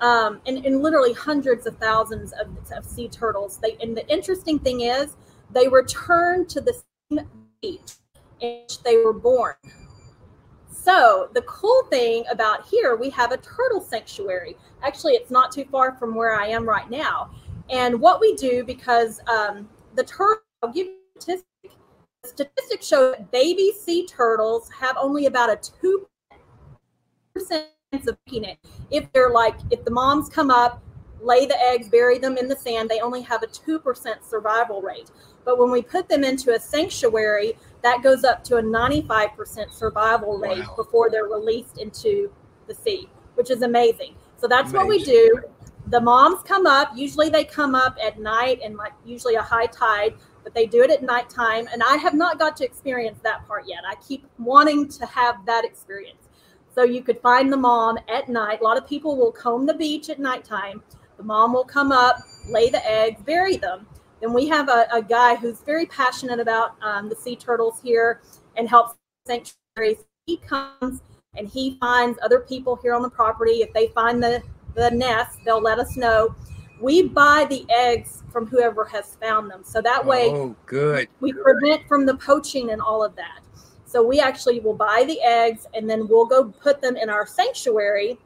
Um, 0.00 0.40
and, 0.46 0.64
and 0.64 0.80
literally 0.80 1.12
hundreds 1.12 1.66
of 1.66 1.76
thousands 1.78 2.32
of, 2.32 2.46
of 2.70 2.84
sea 2.84 3.08
turtles. 3.08 3.58
They 3.58 3.76
and 3.82 3.96
the 3.96 4.06
interesting 4.08 4.60
thing 4.60 4.82
is 4.82 5.16
they 5.50 5.66
return 5.66 6.46
to 6.46 6.60
the 6.60 6.80
same 7.10 7.28
beach 7.60 7.94
in 8.40 8.60
which 8.60 8.80
they 8.84 8.98
were 8.98 9.12
born. 9.12 9.54
So 10.80 11.28
the 11.34 11.42
cool 11.42 11.82
thing 11.90 12.24
about 12.30 12.66
here, 12.66 12.96
we 12.96 13.10
have 13.10 13.32
a 13.32 13.36
turtle 13.38 13.80
sanctuary. 13.80 14.56
Actually, 14.82 15.14
it's 15.14 15.30
not 15.30 15.50
too 15.52 15.64
far 15.64 15.96
from 15.98 16.14
where 16.14 16.34
I 16.34 16.46
am 16.46 16.68
right 16.68 16.88
now. 16.88 17.30
And 17.68 18.00
what 18.00 18.20
we 18.20 18.34
do, 18.36 18.64
because 18.64 19.20
um, 19.28 19.68
the 19.94 20.04
turtle, 20.04 20.42
I'll 20.62 20.72
give 20.72 20.86
you. 20.86 20.94
Statistics 22.24 22.86
show 22.86 23.10
that 23.10 23.30
baby 23.32 23.72
sea 23.72 24.06
turtles 24.06 24.70
have 24.70 24.96
only 25.00 25.26
about 25.26 25.50
a 25.50 25.56
two 25.56 26.06
percent 27.34 27.68
of 27.92 28.16
making 28.26 28.44
it. 28.44 28.58
If 28.90 29.10
they're 29.12 29.30
like, 29.30 29.56
if 29.70 29.84
the 29.84 29.90
moms 29.90 30.28
come 30.28 30.50
up, 30.50 30.82
lay 31.20 31.46
the 31.46 31.60
eggs, 31.60 31.88
bury 31.88 32.18
them 32.18 32.36
in 32.36 32.48
the 32.48 32.56
sand, 32.56 32.88
they 32.88 33.00
only 33.00 33.22
have 33.22 33.42
a 33.42 33.46
two 33.46 33.78
percent 33.78 34.24
survival 34.24 34.80
rate. 34.82 35.10
But 35.44 35.58
when 35.58 35.70
we 35.70 35.82
put 35.82 36.08
them 36.08 36.24
into 36.24 36.54
a 36.54 36.60
sanctuary, 36.60 37.56
that 37.82 38.02
goes 38.02 38.24
up 38.24 38.44
to 38.44 38.56
a 38.56 38.62
95% 38.62 39.72
survival 39.72 40.36
rate 40.36 40.58
Wow. 40.58 40.74
before 40.76 41.10
they're 41.10 41.24
released 41.24 41.78
into 41.78 42.30
the 42.66 42.74
sea, 42.74 43.08
which 43.34 43.50
is 43.50 43.62
amazing. 43.62 44.14
So 44.36 44.46
that's 44.46 44.72
what 44.72 44.86
we 44.86 45.02
do. 45.02 45.40
The 45.86 46.00
moms 46.00 46.42
come 46.42 46.66
up. 46.66 46.90
Usually 46.94 47.30
they 47.30 47.44
come 47.44 47.74
up 47.74 47.96
at 48.04 48.20
night 48.20 48.60
and 48.62 48.76
like 48.76 48.92
usually 49.06 49.36
a 49.36 49.42
high 49.42 49.66
tide, 49.66 50.14
but 50.44 50.54
they 50.54 50.66
do 50.66 50.82
it 50.82 50.90
at 50.90 51.02
nighttime. 51.02 51.66
And 51.72 51.82
I 51.82 51.96
have 51.96 52.14
not 52.14 52.38
got 52.38 52.56
to 52.58 52.64
experience 52.64 53.20
that 53.22 53.46
part 53.48 53.64
yet. 53.66 53.80
I 53.88 53.94
keep 54.06 54.26
wanting 54.38 54.86
to 54.88 55.06
have 55.06 55.46
that 55.46 55.64
experience. 55.64 56.28
So 56.74 56.82
you 56.84 57.02
could 57.02 57.20
find 57.20 57.50
the 57.50 57.56
mom 57.56 57.98
at 58.08 58.28
night. 58.28 58.60
A 58.60 58.64
lot 58.64 58.76
of 58.76 58.86
people 58.86 59.16
will 59.16 59.32
comb 59.32 59.66
the 59.66 59.74
beach 59.74 60.10
at 60.10 60.18
nighttime. 60.18 60.82
The 61.18 61.24
mom 61.24 61.52
will 61.52 61.64
come 61.64 61.92
up, 61.92 62.16
lay 62.48 62.70
the 62.70 62.84
eggs, 62.90 63.20
bury 63.22 63.56
them. 63.56 63.86
Then 64.20 64.32
we 64.32 64.48
have 64.48 64.68
a, 64.68 64.86
a 64.92 65.02
guy 65.02 65.34
who's 65.36 65.60
very 65.60 65.84
passionate 65.86 66.40
about 66.40 66.76
um, 66.82 67.08
the 67.08 67.16
sea 67.16 67.36
turtles 67.36 67.80
here 67.82 68.22
and 68.56 68.68
helps 68.68 68.94
sanctuaries. 69.26 70.04
He 70.26 70.38
comes 70.38 71.02
and 71.36 71.48
he 71.48 71.76
finds 71.80 72.18
other 72.22 72.40
people 72.40 72.76
here 72.76 72.94
on 72.94 73.02
the 73.02 73.10
property. 73.10 73.62
If 73.62 73.72
they 73.74 73.88
find 73.88 74.22
the, 74.22 74.42
the 74.74 74.90
nest, 74.90 75.38
they'll 75.44 75.60
let 75.60 75.78
us 75.78 75.96
know. 75.96 76.34
We 76.80 77.08
buy 77.08 77.46
the 77.48 77.66
eggs 77.70 78.22
from 78.32 78.46
whoever 78.46 78.84
has 78.86 79.16
found 79.20 79.50
them. 79.50 79.62
So 79.64 79.80
that 79.82 80.04
way 80.04 80.30
Oh, 80.30 80.54
good. 80.66 81.08
we 81.20 81.32
prevent 81.32 81.86
from 81.88 82.06
the 82.06 82.16
poaching 82.16 82.70
and 82.70 82.80
all 82.80 83.04
of 83.04 83.16
that. 83.16 83.40
So 83.86 84.02
we 84.02 84.20
actually 84.20 84.60
will 84.60 84.74
buy 84.74 85.04
the 85.06 85.20
eggs 85.22 85.66
and 85.74 85.88
then 85.88 86.06
we'll 86.06 86.26
go 86.26 86.44
put 86.44 86.80
them 86.80 86.96
in 86.96 87.08
our 87.10 87.26
sanctuary. 87.26 88.18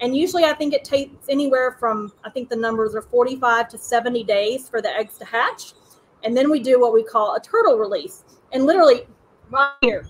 And 0.00 0.16
usually 0.16 0.44
I 0.44 0.54
think 0.54 0.72
it 0.72 0.84
takes 0.84 1.28
anywhere 1.28 1.76
from 1.78 2.12
I 2.24 2.30
think 2.30 2.48
the 2.48 2.56
numbers 2.56 2.94
are 2.94 3.02
45 3.02 3.68
to 3.68 3.78
70 3.78 4.24
days 4.24 4.68
for 4.68 4.80
the 4.80 4.88
eggs 4.88 5.18
to 5.18 5.24
hatch. 5.24 5.74
And 6.24 6.36
then 6.36 6.50
we 6.50 6.60
do 6.60 6.80
what 6.80 6.92
we 6.92 7.02
call 7.02 7.36
a 7.36 7.40
turtle 7.40 7.78
release. 7.78 8.24
And 8.52 8.66
literally 8.66 9.02
right 9.50 9.72
here, 9.80 10.06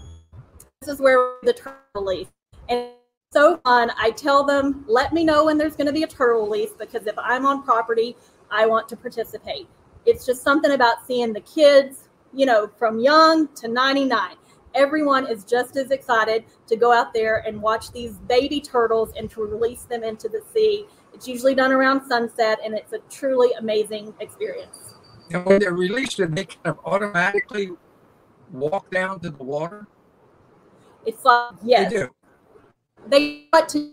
this 0.80 0.88
is 0.88 1.00
where 1.00 1.35
the 1.42 1.52
turtle 1.52 1.75
release. 1.94 2.28
And 2.68 2.90
so 3.32 3.61
fun. 3.64 3.92
I 3.97 4.11
tell 4.11 4.42
them, 4.44 4.85
let 4.88 5.12
me 5.12 5.23
know 5.23 5.44
when 5.44 5.56
there's 5.56 5.76
going 5.76 5.87
to 5.87 5.92
be 5.92 6.02
a 6.02 6.06
turtle 6.06 6.42
release 6.42 6.73
because 6.76 7.06
if 7.06 7.16
I'm 7.16 7.47
on 7.47 7.62
property, 7.62 8.16
I 8.50 8.66
want 8.66 8.88
to 8.88 8.97
participate. 8.97 9.68
It's 10.04 10.26
just 10.26 10.42
something 10.42 10.73
about 10.73 11.06
seeing 11.06 11.32
the 11.32 11.40
kids, 11.42 12.09
you 12.35 12.44
know, 12.44 12.68
from 12.76 12.99
young 12.99 13.47
to 13.54 13.68
99. 13.68 14.35
Everyone 14.74 15.26
is 15.26 15.44
just 15.44 15.76
as 15.76 15.90
excited 15.90 16.44
to 16.66 16.76
go 16.76 16.92
out 16.92 17.12
there 17.12 17.38
and 17.46 17.60
watch 17.60 17.90
these 17.92 18.12
baby 18.28 18.60
turtles 18.60 19.12
and 19.16 19.30
to 19.30 19.42
release 19.42 19.82
them 19.82 20.04
into 20.04 20.28
the 20.28 20.42
sea. 20.54 20.86
It's 21.12 21.26
usually 21.26 21.54
done 21.54 21.72
around 21.72 22.06
sunset, 22.06 22.60
and 22.64 22.74
it's 22.74 22.92
a 22.92 22.98
truly 23.10 23.52
amazing 23.58 24.14
experience. 24.20 24.94
And 25.32 25.44
when 25.44 25.60
they're 25.60 25.72
released, 25.72 26.18
they 26.18 26.44
kind 26.44 26.48
of 26.64 26.78
automatically 26.84 27.72
walk 28.52 28.90
down 28.90 29.20
to 29.20 29.30
the 29.30 29.42
water? 29.42 29.86
It's 31.06 31.24
like 31.24 31.54
yes, 31.62 31.92
They 31.92 31.98
do. 31.98 32.08
they 33.06 33.46
what 33.50 33.68
to 33.70 33.92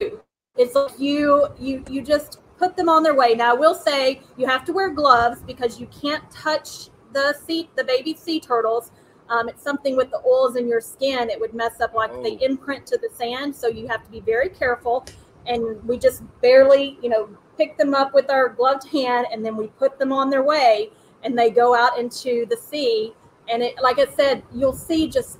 do. 0.00 0.20
It's 0.56 0.74
like 0.74 0.98
you 0.98 1.48
you 1.58 1.84
you 1.88 2.02
just 2.02 2.40
put 2.58 2.76
them 2.76 2.88
on 2.88 3.02
their 3.02 3.14
way. 3.14 3.34
Now 3.34 3.52
I 3.52 3.54
will 3.54 3.74
say 3.74 4.20
you 4.36 4.46
have 4.46 4.64
to 4.66 4.72
wear 4.72 4.90
gloves 4.90 5.42
because 5.42 5.80
you 5.80 5.86
can't 5.86 6.28
touch 6.30 6.90
the 7.12 7.34
sea 7.46 7.70
the 7.76 7.84
baby 7.84 8.14
sea 8.14 8.40
turtles. 8.40 8.90
Um, 9.30 9.48
it's 9.48 9.62
something 9.62 9.96
with 9.96 10.10
the 10.10 10.20
oils 10.26 10.56
in 10.56 10.68
your 10.68 10.80
skin. 10.80 11.30
It 11.30 11.40
would 11.40 11.54
mess 11.54 11.80
up 11.80 11.94
like 11.94 12.12
they 12.22 12.36
Oh. 12.36 12.44
imprint 12.44 12.84
to 12.86 12.98
the 12.98 13.08
sand. 13.14 13.54
So 13.56 13.68
you 13.68 13.86
have 13.88 14.04
to 14.04 14.10
be 14.10 14.20
very 14.20 14.48
careful. 14.48 15.04
And 15.46 15.82
we 15.88 15.98
just 15.98 16.22
barely, 16.40 16.98
you 17.00 17.08
know, 17.08 17.28
pick 17.56 17.78
them 17.78 17.94
up 17.94 18.12
with 18.12 18.30
our 18.30 18.48
gloved 18.48 18.86
hand 18.88 19.26
and 19.32 19.44
then 19.44 19.56
we 19.56 19.68
put 19.68 19.98
them 19.98 20.12
on 20.12 20.30
their 20.30 20.42
way 20.42 20.90
and 21.22 21.38
they 21.38 21.50
go 21.50 21.74
out 21.74 21.98
into 21.98 22.44
the 22.46 22.56
sea. 22.56 23.14
And 23.48 23.62
it, 23.62 23.76
like 23.80 23.98
I 23.98 24.06
said, 24.06 24.42
you'll 24.52 24.72
see 24.74 25.08
just 25.08 25.38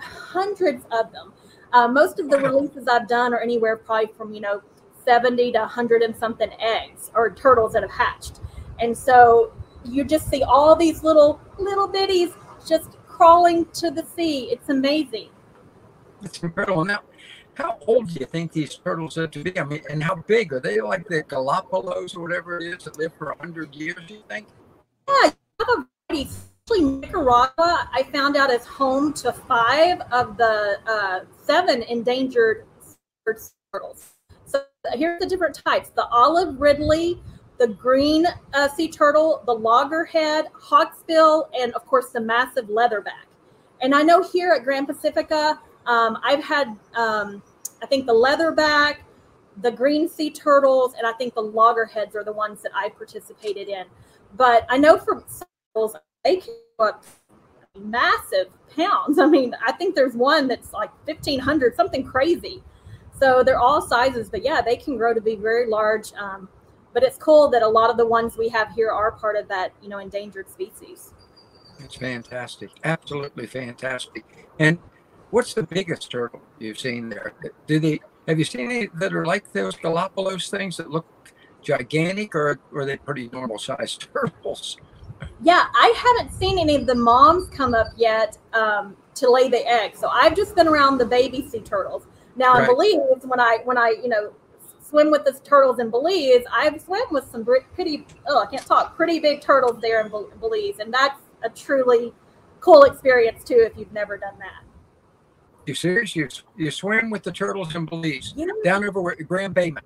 hundreds 0.00 0.84
of 0.90 1.12
them. 1.12 1.32
Uh, 1.72 1.88
most 1.88 2.18
of 2.18 2.30
the 2.30 2.38
releases 2.38 2.88
I've 2.88 3.08
done 3.08 3.34
are 3.34 3.40
anywhere 3.40 3.76
probably 3.76 4.10
from 4.16 4.32
you 4.32 4.40
know 4.40 4.62
70 5.04 5.52
to 5.52 5.58
100 5.60 6.02
and 6.02 6.16
something 6.16 6.50
eggs 6.60 7.10
or 7.14 7.30
turtles 7.30 7.72
that 7.74 7.82
have 7.82 7.90
hatched, 7.90 8.40
and 8.80 8.96
so 8.96 9.52
you 9.84 10.04
just 10.04 10.28
see 10.30 10.42
all 10.42 10.74
these 10.76 11.02
little 11.02 11.40
little 11.58 11.88
bitties 11.88 12.34
just 12.66 12.96
crawling 13.18 13.66
to 13.72 13.90
the 13.90 14.04
sea. 14.04 14.44
It's 14.52 14.68
amazing. 14.68 15.28
It's 16.22 16.38
incredible. 16.42 16.84
Now, 16.84 17.00
how 17.54 17.76
old 17.88 18.08
do 18.08 18.20
you 18.20 18.26
think 18.26 18.52
these 18.52 18.76
turtles 18.76 19.16
live 19.16 19.32
to 19.32 19.42
be? 19.42 19.58
I 19.58 19.64
mean, 19.64 19.82
and 19.90 20.00
how 20.02 20.14
big 20.14 20.52
are 20.52 20.60
they? 20.60 20.80
Like 20.80 21.08
the 21.08 21.24
Galapagos 21.24 22.14
or 22.14 22.22
whatever 22.22 22.58
it 22.58 22.62
is 22.62 22.84
that 22.84 22.96
live 22.96 23.12
for 23.18 23.34
hundred 23.40 23.74
years? 23.74 23.98
Do 24.06 24.14
you 24.14 24.22
think? 24.28 24.46
Yeah, 25.08 25.32
you 25.32 25.66
have 25.66 25.68
a 25.68 25.86
variety. 26.08 26.30
Actually, 26.70 26.84
Nicaragua, 26.84 27.90
I 27.92 28.04
found 28.12 28.36
out 28.36 28.50
is 28.50 28.64
home 28.64 29.12
to 29.14 29.32
five 29.32 30.00
of 30.12 30.36
the 30.36 30.78
uh, 30.86 31.20
seven 31.42 31.82
endangered 31.82 32.66
turtles. 33.72 34.12
So 34.44 34.62
here's 34.92 35.18
the 35.18 35.26
different 35.26 35.56
types: 35.56 35.90
the 35.90 36.06
olive 36.06 36.60
ridley, 36.60 37.20
the 37.58 37.68
green 37.68 38.26
uh, 38.54 38.68
sea 38.68 38.88
turtle, 38.88 39.42
the 39.46 39.52
loggerhead, 39.52 40.46
hawksbill, 40.52 41.48
and 41.58 41.72
of 41.74 41.84
course 41.86 42.10
the 42.10 42.20
massive 42.20 42.66
leatherback. 42.66 43.26
And 43.80 43.94
I 43.94 44.02
know 44.02 44.22
here 44.22 44.52
at 44.52 44.64
Gran 44.64 44.86
Pacifica, 44.86 45.58
um, 45.86 46.18
I've 46.22 46.42
had, 46.42 46.68
um, 46.94 47.42
I 47.82 47.86
think 47.86 48.06
the 48.06 48.14
leatherback, 48.14 48.98
the 49.60 49.70
green 49.70 50.08
sea 50.08 50.30
turtles, 50.30 50.94
and 50.94 51.06
I 51.06 51.12
think 51.12 51.34
the 51.34 51.42
loggerheads 51.42 52.14
are 52.14 52.24
the 52.24 52.32
ones 52.32 52.62
that 52.62 52.72
I 52.74 52.90
participated 52.90 53.68
in. 53.68 53.84
But 54.36 54.66
I 54.68 54.78
know 54.78 54.98
for 54.98 55.24
turtles, 55.74 55.96
they 56.24 56.36
can 56.36 56.54
up 56.78 57.04
massive 57.76 58.48
pounds. 58.76 59.18
I 59.18 59.26
mean, 59.26 59.54
I 59.66 59.72
think 59.72 59.94
there's 59.94 60.14
one 60.14 60.48
that's 60.48 60.72
like 60.72 60.90
1,500, 61.06 61.74
something 61.74 62.04
crazy. 62.04 62.62
So 63.18 63.42
they're 63.42 63.58
all 63.58 63.82
sizes, 63.82 64.28
but 64.28 64.44
yeah, 64.44 64.60
they 64.60 64.76
can 64.76 64.96
grow 64.96 65.12
to 65.12 65.20
be 65.20 65.34
very 65.34 65.68
large. 65.68 66.12
Um, 66.14 66.48
but 66.94 67.02
it's 67.02 67.18
cool 67.18 67.48
that 67.50 67.62
a 67.62 67.68
lot 67.68 67.90
of 67.90 67.96
the 67.96 68.06
ones 68.06 68.36
we 68.36 68.48
have 68.48 68.72
here 68.72 68.90
are 68.90 69.12
part 69.12 69.36
of 69.36 69.48
that, 69.48 69.72
you 69.82 69.88
know, 69.88 69.98
endangered 69.98 70.48
species. 70.48 71.14
It's 71.80 71.96
fantastic. 71.96 72.70
Absolutely 72.84 73.46
fantastic. 73.46 74.48
And 74.58 74.78
what's 75.30 75.54
the 75.54 75.62
biggest 75.62 76.10
turtle 76.10 76.42
you've 76.58 76.78
seen 76.78 77.08
there? 77.08 77.32
Do 77.66 77.78
they 77.78 78.00
have 78.26 78.38
you 78.38 78.44
seen 78.44 78.70
any 78.70 78.88
that 78.94 79.14
are 79.14 79.24
like 79.24 79.52
those 79.52 79.76
Galapagos 79.76 80.50
things 80.50 80.76
that 80.76 80.90
look 80.90 81.06
gigantic, 81.62 82.34
or 82.34 82.58
are 82.74 82.84
they 82.84 82.96
pretty 82.96 83.30
normal 83.32 83.58
sized 83.58 84.08
turtles? 84.12 84.76
Yeah, 85.42 85.66
I 85.74 85.94
haven't 85.96 86.32
seen 86.34 86.58
any 86.58 86.76
of 86.76 86.86
the 86.86 86.94
moms 86.94 87.48
come 87.48 87.74
up 87.74 87.88
yet 87.96 88.38
um, 88.52 88.96
to 89.14 89.30
lay 89.30 89.48
the 89.48 89.66
eggs. 89.66 89.98
So 89.98 90.08
I've 90.08 90.36
just 90.36 90.54
been 90.54 90.68
around 90.68 90.98
the 90.98 91.06
baby 91.06 91.48
sea 91.48 91.60
turtles. 91.60 92.06
Now 92.36 92.54
Right. 92.54 92.68
Belize, 92.68 93.24
when 93.24 93.40
I 93.40 93.58
when 93.64 93.78
I 93.78 93.96
you 94.02 94.08
know 94.08 94.32
swim 94.88 95.10
with 95.10 95.24
the 95.24 95.32
turtles 95.44 95.78
in 95.78 95.90
Belize, 95.90 96.44
I've 96.52 96.80
swam 96.80 97.02
with 97.10 97.24
some 97.30 97.44
pretty 97.74 98.06
oh 98.26 98.42
I 98.42 98.46
can't 98.46 98.64
talk 98.66 98.96
pretty 98.96 99.18
big 99.20 99.40
turtles 99.40 99.80
there 99.80 100.00
in 100.00 100.08
Belize, 100.10 100.78
and 100.80 100.92
that's 100.92 101.20
a 101.42 101.48
truly 101.48 102.12
cool 102.60 102.82
experience 102.84 103.44
too 103.44 103.62
if 103.70 103.76
you've 103.78 103.92
never 103.92 104.16
done 104.16 104.38
that. 104.38 104.64
You 105.66 105.74
serious? 105.74 106.16
You 106.16 106.28
you 106.56 106.70
swim 106.70 107.10
with 107.10 107.22
the 107.22 107.32
turtles 107.32 107.74
in 107.74 107.84
Belize 107.84 108.32
You 108.36 108.46
know, 108.46 108.54
down 108.64 108.84
over 108.84 109.00
where 109.02 109.14
Grand 109.16 109.54
Baymen. 109.54 109.78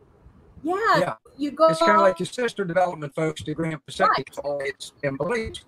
yeah, 0.63 0.77
Yeah, 0.99 1.15
you 1.37 1.51
go. 1.51 1.67
it's 1.67 1.81
kind 1.81 1.93
of 1.97 2.03
like 2.03 2.19
your 2.21 2.27
sister 2.27 2.65
development 2.65 3.15
folks 3.15 3.43
to 3.43 3.55
Grand 3.55 3.85
Pacific. 3.85 4.29
only 4.45 4.67
It's 4.67 4.93
in 5.03 5.17
Belize. 5.17 5.65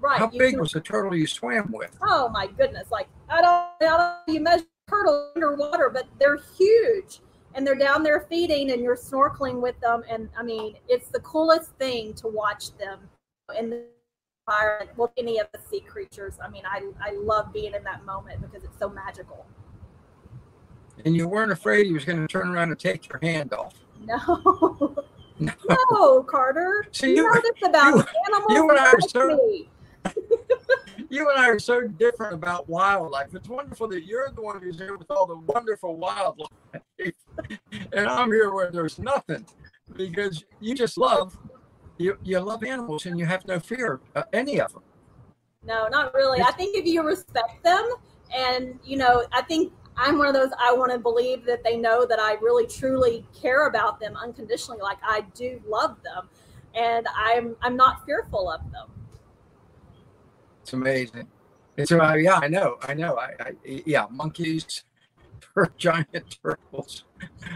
right. 0.00 0.18
How 0.18 0.30
you 0.32 0.38
big 0.38 0.58
was 0.58 0.72
the 0.72 0.80
turtle 0.80 1.14
you 1.14 1.26
swam 1.26 1.70
with? 1.72 1.96
Oh 2.02 2.28
my 2.30 2.46
goodness! 2.46 2.90
Like 2.90 3.08
I 3.28 3.42
don't, 3.42 3.92
I 3.92 3.96
don't 4.26 4.34
you 4.34 4.40
measure 4.40 4.64
turtles 4.88 5.32
underwater, 5.34 5.90
but 5.90 6.06
they're 6.18 6.38
huge, 6.56 7.20
and 7.56 7.66
they're 7.66 7.74
down 7.74 8.02
there 8.04 8.20
feeding, 8.28 8.70
and 8.70 8.82
you're 8.82 8.96
snorkeling 8.96 9.60
with 9.60 9.78
them, 9.80 10.04
and 10.08 10.28
I 10.38 10.42
mean, 10.44 10.76
it's 10.88 11.08
the 11.08 11.20
coolest 11.20 11.70
thing 11.78 12.12
to 12.14 12.28
watch 12.28 12.76
them 12.76 13.00
in 13.58 13.70
the 13.70 13.84
environment. 14.46 14.90
Well, 14.96 15.12
any 15.16 15.38
of 15.40 15.48
the 15.52 15.58
sea 15.68 15.80
creatures. 15.80 16.34
I 16.42 16.48
mean, 16.48 16.62
I 16.70 16.82
I 17.00 17.12
love 17.16 17.52
being 17.52 17.74
in 17.74 17.82
that 17.84 18.04
moment 18.04 18.40
because 18.42 18.62
it's 18.62 18.78
so 18.78 18.88
magical. 18.88 19.44
And 21.04 21.14
you 21.16 21.28
weren't 21.28 21.52
afraid 21.52 21.86
he 21.86 21.92
was 21.92 22.04
going 22.04 22.18
to 22.18 22.26
turn 22.26 22.48
around 22.48 22.70
and 22.70 22.78
take 22.78 23.08
your 23.08 23.18
hand 23.20 23.52
off. 23.52 23.74
No, 24.04 24.94
No. 25.38 25.52
no, 25.90 26.22
Carter. 26.22 26.86
See, 26.92 27.10
you 27.10 27.16
you- 27.16 27.34
know 27.34 27.40
this 27.40 27.62
about 27.68 27.96
you- 27.96 28.04
animals. 28.28 28.52
you 28.52 28.70
and 28.70 28.78
I 28.78 28.90
are 28.92 29.00
so-. 29.00 29.66
You 31.08 31.28
and 31.30 31.38
I 31.38 31.48
are 31.48 31.58
so 31.58 31.86
different 31.86 32.32
about 32.34 32.68
wildlife. 32.68 33.34
It's 33.34 33.48
wonderful 33.48 33.86
that 33.88 34.04
you're 34.06 34.30
the 34.34 34.40
one 34.40 34.60
who's 34.60 34.78
here 34.78 34.96
with 34.96 35.10
all 35.10 35.26
the 35.26 35.36
wonderful 35.36 35.96
wildlife, 35.96 36.48
and 37.92 38.08
I'm 38.08 38.30
here 38.30 38.52
where 38.52 38.70
there's 38.70 38.98
nothing, 38.98 39.46
because 39.94 40.44
you 40.60 40.74
just 40.74 40.98
love 40.98 41.38
you. 41.98 42.16
You 42.22 42.40
love 42.40 42.64
animals, 42.64 43.06
and 43.06 43.18
you 43.18 43.26
have 43.26 43.46
no 43.46 43.60
fear 43.60 44.00
of 44.14 44.24
any 44.32 44.60
of 44.60 44.72
them. 44.72 44.82
No, 45.64 45.88
not 45.88 46.14
really. 46.14 46.40
I 46.42 46.52
think 46.52 46.76
if 46.76 46.86
you 46.86 47.02
respect 47.02 47.62
them, 47.64 47.88
and 48.34 48.78
you 48.84 48.96
know, 48.96 49.26
I 49.32 49.42
think 49.42 49.72
I'm 49.96 50.18
one 50.18 50.28
of 50.28 50.34
those. 50.34 50.50
I 50.60 50.72
want 50.72 50.92
to 50.92 50.98
believe 50.98 51.44
that 51.46 51.64
they 51.64 51.76
know 51.76 52.06
that 52.06 52.20
I 52.20 52.34
really 52.34 52.66
truly 52.66 53.26
care 53.34 53.66
about 53.66 53.98
them 53.98 54.16
unconditionally. 54.16 54.80
Like 54.82 54.98
I 55.02 55.22
do 55.34 55.60
love 55.66 55.96
them, 56.02 56.28
and 56.74 57.06
I'm 57.14 57.56
I'm 57.62 57.76
not 57.76 58.04
fearful 58.04 58.50
of 58.50 58.60
them. 58.70 58.90
It's 60.62 60.72
amazing. 60.72 61.28
It's 61.76 61.92
uh, 61.92 62.14
yeah, 62.14 62.40
I 62.42 62.48
know, 62.48 62.76
I 62.82 62.94
know. 62.94 63.18
I, 63.18 63.34
I 63.38 63.82
yeah, 63.86 64.06
monkeys, 64.10 64.84
giant 65.76 66.38
turtles. 66.42 67.04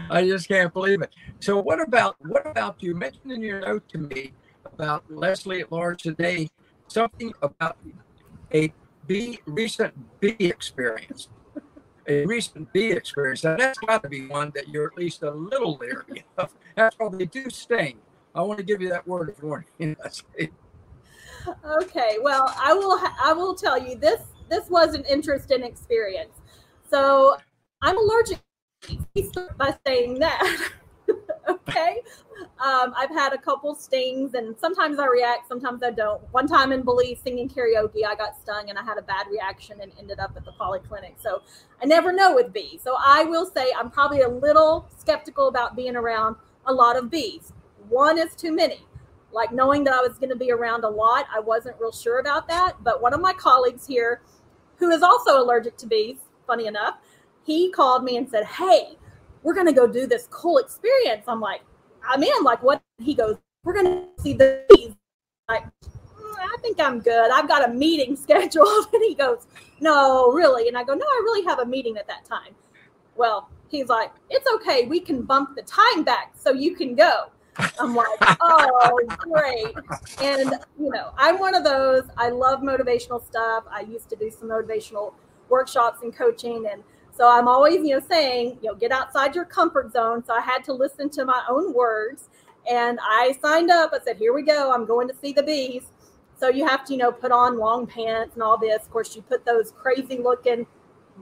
I 0.09 0.23
just 0.23 0.47
can't 0.47 0.73
believe 0.73 1.01
it. 1.01 1.11
So 1.39 1.61
what 1.61 1.81
about 1.81 2.15
what 2.19 2.45
about 2.45 2.81
you 2.81 2.95
mentioned 2.95 3.31
in 3.31 3.41
your 3.41 3.61
note 3.61 3.87
to 3.89 3.97
me 3.97 4.33
about 4.65 5.03
Leslie 5.09 5.61
at 5.61 5.71
large 5.71 6.03
today 6.03 6.49
something 6.87 7.33
about 7.41 7.77
a 8.53 8.73
bee 9.07 9.39
recent 9.45 9.93
bee 10.19 10.35
experience. 10.39 11.29
A 12.07 12.25
recent 12.25 12.71
bee 12.73 12.91
experience. 12.91 13.43
Now 13.43 13.55
that's 13.57 13.77
got 13.79 14.03
to 14.03 14.09
be 14.09 14.27
one 14.27 14.51
that 14.55 14.69
you're 14.69 14.87
at 14.87 14.97
least 14.97 15.23
a 15.23 15.31
little 15.31 15.77
leery 15.77 16.25
of. 16.37 16.53
That's 16.75 16.95
they 17.13 17.25
do 17.25 17.49
sting. 17.49 17.97
I 18.33 18.41
want 18.41 18.59
to 18.59 18.63
give 18.63 18.81
you 18.81 18.89
that 18.89 19.07
word 19.07 19.29
of 19.29 19.41
warning. 19.43 19.95
Okay, 21.81 22.17
well, 22.21 22.53
I 22.55 22.71
will 22.71 22.99
I 23.23 23.33
will 23.33 23.55
tell 23.55 23.81
you 23.81 23.95
this 23.95 24.21
this 24.47 24.69
was 24.69 24.93
an 24.93 25.03
interesting 25.05 25.63
experience. 25.63 26.39
So 26.87 27.37
I'm 27.81 27.97
allergic. 27.97 28.39
Start 29.31 29.57
by 29.57 29.75
saying 29.85 30.19
that. 30.19 30.69
okay, 31.49 32.01
um, 32.59 32.93
I've 32.95 33.09
had 33.09 33.33
a 33.33 33.37
couple 33.37 33.75
stings, 33.75 34.33
and 34.33 34.55
sometimes 34.59 34.99
I 34.99 35.07
react, 35.07 35.47
sometimes 35.47 35.83
I 35.83 35.91
don't. 35.91 36.21
One 36.31 36.47
time 36.47 36.71
in 36.71 36.83
Belize 36.83 37.19
singing 37.23 37.49
karaoke, 37.49 38.05
I 38.07 38.15
got 38.15 38.39
stung, 38.39 38.69
and 38.69 38.77
I 38.77 38.83
had 38.83 38.97
a 38.97 39.01
bad 39.01 39.27
reaction 39.29 39.81
and 39.81 39.91
ended 39.99 40.19
up 40.19 40.33
at 40.35 40.45
the 40.45 40.51
polyclinic. 40.59 41.21
So 41.21 41.41
I 41.81 41.85
never 41.85 42.11
know 42.11 42.35
with 42.35 42.53
bees. 42.53 42.81
So 42.83 42.95
I 42.99 43.23
will 43.23 43.45
say 43.45 43.71
I'm 43.77 43.91
probably 43.91 44.21
a 44.21 44.29
little 44.29 44.87
skeptical 44.97 45.47
about 45.47 45.75
being 45.75 45.95
around 45.95 46.35
a 46.65 46.73
lot 46.73 46.97
of 46.97 47.09
bees. 47.09 47.53
One 47.89 48.17
is 48.17 48.35
too 48.35 48.53
many 48.53 48.85
like 49.33 49.51
knowing 49.51 49.83
that 49.85 49.93
I 49.93 50.01
was 50.01 50.17
going 50.17 50.29
to 50.29 50.35
be 50.35 50.51
around 50.51 50.83
a 50.83 50.89
lot, 50.89 51.25
I 51.33 51.39
wasn't 51.39 51.77
real 51.79 51.91
sure 51.91 52.19
about 52.19 52.47
that. 52.49 52.73
But 52.83 53.01
one 53.01 53.13
of 53.13 53.21
my 53.21 53.33
colleagues 53.33 53.87
here, 53.87 54.21
who 54.77 54.89
is 54.89 55.01
also 55.01 55.41
allergic 55.41 55.77
to 55.77 55.87
bees, 55.87 56.17
funny 56.47 56.67
enough, 56.67 56.97
he 57.43 57.71
called 57.71 58.03
me 58.03 58.17
and 58.17 58.29
said, 58.29 58.45
Hey, 58.45 58.97
we're 59.43 59.53
going 59.53 59.67
to 59.67 59.73
go 59.73 59.87
do 59.87 60.07
this 60.07 60.27
cool 60.29 60.57
experience. 60.57 61.25
I'm 61.27 61.41
like, 61.41 61.61
I'm 62.07 62.23
in. 62.23 62.43
Like, 62.43 62.61
what? 62.63 62.81
He 62.99 63.13
goes, 63.13 63.37
We're 63.63 63.73
going 63.73 63.85
to 63.85 64.21
see 64.21 64.33
the 64.33 64.63
bees. 64.69 64.93
Like, 65.49 65.63
mm, 65.65 66.35
I 66.39 66.55
think 66.61 66.79
I'm 66.79 66.99
good. 66.99 67.31
I've 67.31 67.47
got 67.47 67.67
a 67.69 67.73
meeting 67.73 68.15
scheduled. 68.15 68.87
And 68.93 69.03
he 69.03 69.15
goes, 69.15 69.47
No, 69.79 70.31
really? 70.31 70.67
And 70.67 70.77
I 70.77 70.83
go, 70.83 70.93
No, 70.93 71.05
I 71.05 71.21
really 71.23 71.45
have 71.45 71.59
a 71.59 71.65
meeting 71.65 71.97
at 71.97 72.07
that 72.07 72.25
time. 72.25 72.55
Well, 73.15 73.49
he's 73.69 73.87
like, 73.87 74.11
It's 74.29 74.47
okay. 74.55 74.85
We 74.85 74.99
can 74.99 75.23
bump 75.23 75.55
the 75.55 75.63
time 75.63 76.03
back 76.03 76.33
so 76.35 76.51
you 76.51 76.75
can 76.75 76.95
go. 76.95 77.31
I'm 77.79 77.95
like, 77.95 78.07
oh, 78.41 78.99
great. 79.17 79.75
And, 80.21 80.53
you 80.79 80.89
know, 80.89 81.11
I'm 81.17 81.39
one 81.39 81.55
of 81.55 81.63
those. 81.63 82.03
I 82.17 82.29
love 82.29 82.61
motivational 82.61 83.23
stuff. 83.23 83.65
I 83.69 83.81
used 83.81 84.09
to 84.09 84.15
do 84.15 84.29
some 84.31 84.49
motivational 84.49 85.13
workshops 85.49 85.99
and 86.01 86.15
coaching. 86.15 86.67
And 86.71 86.83
so 87.15 87.29
I'm 87.29 87.47
always, 87.47 87.85
you 87.85 87.99
know, 87.99 88.05
saying, 88.07 88.57
you 88.61 88.69
know, 88.69 88.75
get 88.75 88.91
outside 88.91 89.35
your 89.35 89.45
comfort 89.45 89.91
zone. 89.91 90.23
So 90.25 90.33
I 90.33 90.41
had 90.41 90.63
to 90.65 90.73
listen 90.73 91.09
to 91.11 91.25
my 91.25 91.43
own 91.49 91.73
words. 91.73 92.29
And 92.69 92.99
I 93.01 93.37
signed 93.41 93.71
up. 93.71 93.91
I 93.93 93.99
said, 94.03 94.17
here 94.17 94.33
we 94.33 94.43
go. 94.43 94.71
I'm 94.71 94.85
going 94.85 95.07
to 95.07 95.15
see 95.15 95.33
the 95.33 95.43
bees. 95.43 95.83
So 96.37 96.49
you 96.49 96.65
have 96.65 96.85
to, 96.85 96.93
you 96.93 96.99
know, 96.99 97.11
put 97.11 97.31
on 97.31 97.57
long 97.57 97.85
pants 97.85 98.35
and 98.35 98.43
all 98.43 98.57
this. 98.57 98.83
Of 98.83 98.89
course, 98.91 99.15
you 99.15 99.21
put 99.21 99.45
those 99.45 99.71
crazy 99.71 100.17
looking 100.17 100.65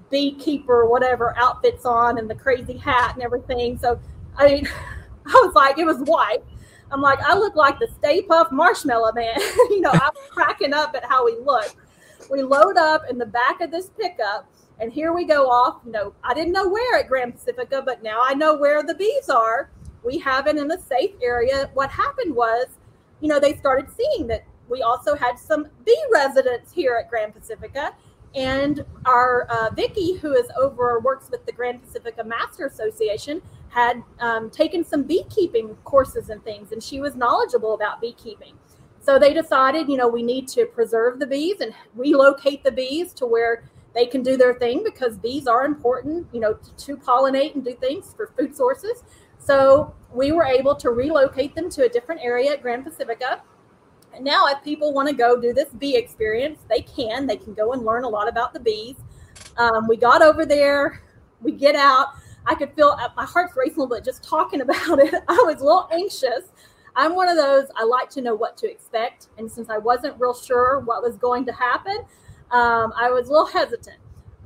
beekeeper, 0.10 0.86
whatever 0.86 1.38
outfits 1.38 1.86
on 1.86 2.17
and 2.17 2.29
the 2.29 2.36
crazy 2.36 2.77
hat 2.77 3.15
and 3.15 3.24
everything. 3.24 3.77
So, 3.77 4.00
I 4.38 4.46
mean, 4.48 4.67
I 5.25 5.31
was 5.43 5.53
like, 5.55 5.77
it 5.77 5.86
was 5.86 5.98
white. 6.00 6.43
I'm 6.91 7.01
like, 7.01 7.19
I 7.22 7.36
look 7.36 7.55
like 7.55 7.77
the 7.79 7.88
Stay 8.00 8.22
Puft 8.22 8.51
Marshmallow 8.51 9.12
Man. 9.13 9.36
you 9.69 9.81
know, 9.81 9.91
I'm 9.91 10.12
cracking 10.31 10.74
up 10.74 10.96
at 10.96 11.05
how 11.05 11.25
we 11.25 11.38
look. 11.38 11.75
We 12.31 12.41
load 12.41 12.77
up 12.77 13.03
in 13.10 13.17
the 13.17 13.25
back 13.25 13.62
of 13.62 13.72
this 13.72 13.89
pickup, 14.00 14.50
and 14.79 14.91
here 14.91 15.13
we 15.13 15.25
go 15.25 15.50
off. 15.50 15.86
Know, 15.86 16.13
I 16.24 16.33
didn't 16.33 16.53
know 16.53 16.67
where 16.67 17.00
at 17.00 17.07
Gran 17.07 17.31
Pacifica, 17.31 17.81
but 17.86 18.01
now 18.03 18.21
I 18.24 18.33
know 18.33 18.55
where 18.55 18.83
the 18.83 18.95
bees 18.95 19.29
are. 19.29 19.69
We 20.03 20.17
have 20.19 20.48
it 20.48 20.57
in 20.57 20.71
a 20.71 20.79
safe 20.79 21.12
area. 21.21 21.69
What 21.74 21.89
happened 21.89 22.36
was, 22.36 22.67
you 23.19 23.27
know, 23.27 23.39
they 23.39 23.55
started 23.55 23.89
seeing 23.91 24.27
that 24.27 24.45
we 24.69 24.81
also 24.81 25.15
had 25.15 25.38
some 25.38 25.67
bee 25.86 26.03
residents 26.12 26.71
here 26.71 26.95
at 26.95 27.09
Gran 27.09 27.31
Pacifica. 27.31 27.93
And 28.36 28.86
our 29.05 29.48
uh, 29.50 29.71
Vicky, 29.71 30.13
who 30.13 30.33
is 30.33 30.45
over 30.57 31.00
works 31.00 31.29
with 31.31 31.45
the 31.45 31.51
Gran 31.51 31.79
Pacifica 31.79 32.24
Master 32.24 32.67
Association, 32.67 33.41
had 33.69 34.03
um, 34.19 34.50
taken 34.50 34.83
some 34.83 35.03
beekeeping 35.03 35.75
courses 35.83 36.29
and 36.29 36.43
things, 36.43 36.71
and 36.71 36.81
she 36.81 37.00
was 37.01 37.15
knowledgeable 37.15 37.74
about 37.74 38.01
beekeeping. 38.01 38.53
So 39.01 39.17
they 39.17 39.33
decided, 39.33 39.89
you 39.89 39.98
know, 39.98 40.07
we 40.07 40.21
need 40.21 40.48
to 40.50 40.65
preserve 40.65 41.19
the 41.19 41.25
bees 41.25 41.62
and 41.62 41.74
relocate 41.95 42.63
the 42.63 42.71
bees 42.71 43.13
to 43.13 43.25
where 43.25 43.63
they 43.93 44.05
can 44.05 44.22
do 44.22 44.38
their 44.38 44.53
thing 44.53 44.84
because 44.84 45.17
bees 45.17 45.48
are 45.48 45.65
important, 45.65 46.27
you 46.31 46.39
know, 46.39 46.53
to, 46.53 46.75
to 46.86 46.98
pollinate 46.98 47.55
and 47.55 47.65
do 47.65 47.74
things 47.75 48.13
for 48.15 48.31
food 48.38 48.55
sources. 48.55 49.03
So 49.39 49.93
we 50.13 50.31
were 50.31 50.46
able 50.46 50.75
to 50.75 50.89
relocate 50.89 51.55
them 51.55 51.69
to 51.72 51.86
a 51.86 51.89
different 51.89 52.22
area 52.22 52.51
at 52.53 52.62
Gran 52.62 52.84
Pacifica. 52.84 53.41
And 54.13 54.25
now, 54.25 54.48
if 54.48 54.63
people 54.63 54.93
want 54.93 55.08
to 55.08 55.15
go 55.15 55.39
do 55.39 55.53
this 55.53 55.69
bee 55.69 55.96
experience, 55.96 56.60
they 56.67 56.81
can. 56.81 57.27
They 57.27 57.38
can 57.38 57.53
go 57.53 57.74
and 57.74 57.86
learn 57.86 58.03
a 58.03 58.10
lot 58.10 58.27
about 58.27 58.53
the 58.53 58.60
bees. 58.60 58.96
Um, 59.58 59.88
we 59.88 59.98
got 59.98 60.22
over 60.22 60.46
there, 60.46 61.01
we 61.41 61.51
get 61.51 61.75
out. 61.75 62.08
I 62.46 62.55
could 62.55 62.74
feel 62.74 62.98
uh, 63.00 63.10
my 63.15 63.25
heart's 63.25 63.55
racing 63.55 63.77
a 63.77 63.81
little 63.81 63.96
bit 63.96 64.03
just 64.03 64.24
talking 64.24 64.62
about 64.62 65.00
it. 65.00 65.13
I 65.27 65.43
was 65.46 65.62
a 65.62 65.63
little 65.63 65.88
anxious. 65.91 66.51
I'm 66.96 67.15
one 67.15 67.29
of 67.29 67.38
those, 67.38 67.67
I 67.75 67.84
like 67.84 68.10
to 68.12 68.22
know 68.22 68.36
what 68.36 68.58
to 68.58 68.69
expect. 68.69 69.27
And 69.38 69.50
since 69.50 69.69
I 69.69 69.77
wasn't 69.77 70.19
real 70.19 70.34
sure 70.34 70.79
what 70.79 71.03
was 71.03 71.17
going 71.17 71.46
to 71.46 71.53
happen, 71.53 71.98
um, 72.51 72.94
I 72.98 73.10
was 73.10 73.27
a 73.27 73.32
little 73.32 73.48
hesitant. 73.48 73.98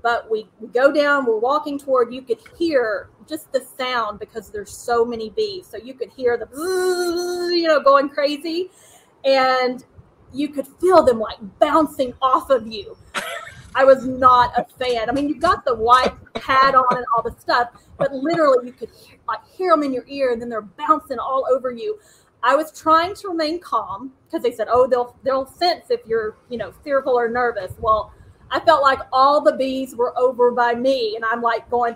But 0.01 0.29
we, 0.29 0.49
we 0.59 0.67
go 0.67 0.91
down, 0.91 1.25
we're 1.25 1.39
walking 1.39 1.79
toward, 1.79 2.13
you 2.13 2.21
could 2.23 2.39
hear 2.57 3.09
just 3.25 3.49
the 3.53 3.61
sound 3.77 4.19
because 4.19 4.49
there's 4.49 4.75
so 4.75 5.05
many 5.05 5.29
bees. 5.29 5.65
So 5.65 5.77
you 5.77 5.93
could 5.93 6.09
hear 6.09 6.37
the, 6.37 6.45
you 7.55 7.67
know, 7.69 7.79
going 7.79 8.09
crazy. 8.09 8.69
And 9.23 9.85
you 10.33 10.49
could 10.49 10.67
feel 10.81 11.03
them 11.03 11.19
like 11.19 11.37
bouncing 11.59 12.13
off 12.21 12.49
of 12.49 12.67
you. 12.67 12.97
I 13.75 13.85
was 13.85 14.05
not 14.05 14.51
a 14.57 14.65
fan. 14.77 15.09
I 15.09 15.13
mean, 15.13 15.29
you've 15.29 15.39
got 15.41 15.65
the 15.65 15.75
white 15.75 16.13
hat 16.35 16.75
on 16.75 16.97
and 16.97 17.05
all 17.15 17.23
the 17.23 17.35
stuff, 17.39 17.69
but 17.97 18.13
literally 18.13 18.67
you 18.67 18.73
could 18.73 18.89
hear, 18.91 19.17
like 19.27 19.39
hear 19.47 19.71
them 19.71 19.83
in 19.83 19.93
your 19.93 20.05
ear, 20.07 20.31
and 20.31 20.41
then 20.41 20.49
they're 20.49 20.61
bouncing 20.61 21.17
all 21.17 21.45
over 21.51 21.71
you. 21.71 21.97
I 22.43 22.55
was 22.55 22.77
trying 22.77 23.15
to 23.15 23.29
remain 23.29 23.59
calm 23.59 24.11
because 24.25 24.43
they 24.43 24.51
said, 24.51 24.67
"Oh, 24.69 24.85
they'll 24.85 25.15
they'll 25.23 25.45
sense 25.45 25.85
if 25.89 26.01
you're 26.05 26.35
you 26.49 26.57
know 26.57 26.73
fearful 26.83 27.13
or 27.13 27.29
nervous." 27.29 27.73
Well, 27.79 28.11
I 28.51 28.59
felt 28.59 28.81
like 28.81 28.99
all 29.13 29.41
the 29.41 29.53
bees 29.53 29.95
were 29.95 30.17
over 30.19 30.51
by 30.51 30.75
me, 30.75 31.15
and 31.15 31.23
I'm 31.23 31.41
like 31.41 31.69
going, 31.69 31.95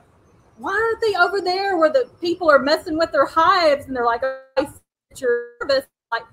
"Why 0.57 0.71
aren't 0.71 1.01
they 1.01 1.15
over 1.19 1.41
there 1.41 1.77
where 1.77 1.91
the 1.91 2.09
people 2.21 2.49
are 2.49 2.59
messing 2.59 2.97
with 2.97 3.11
their 3.11 3.25
hives?" 3.25 3.87
And 3.87 3.95
they're 3.95 4.05
like, 4.05 4.23
"Oh, 4.23 4.73
you're 5.17 5.51
nervous." 5.61 5.85
Like, 6.11 6.23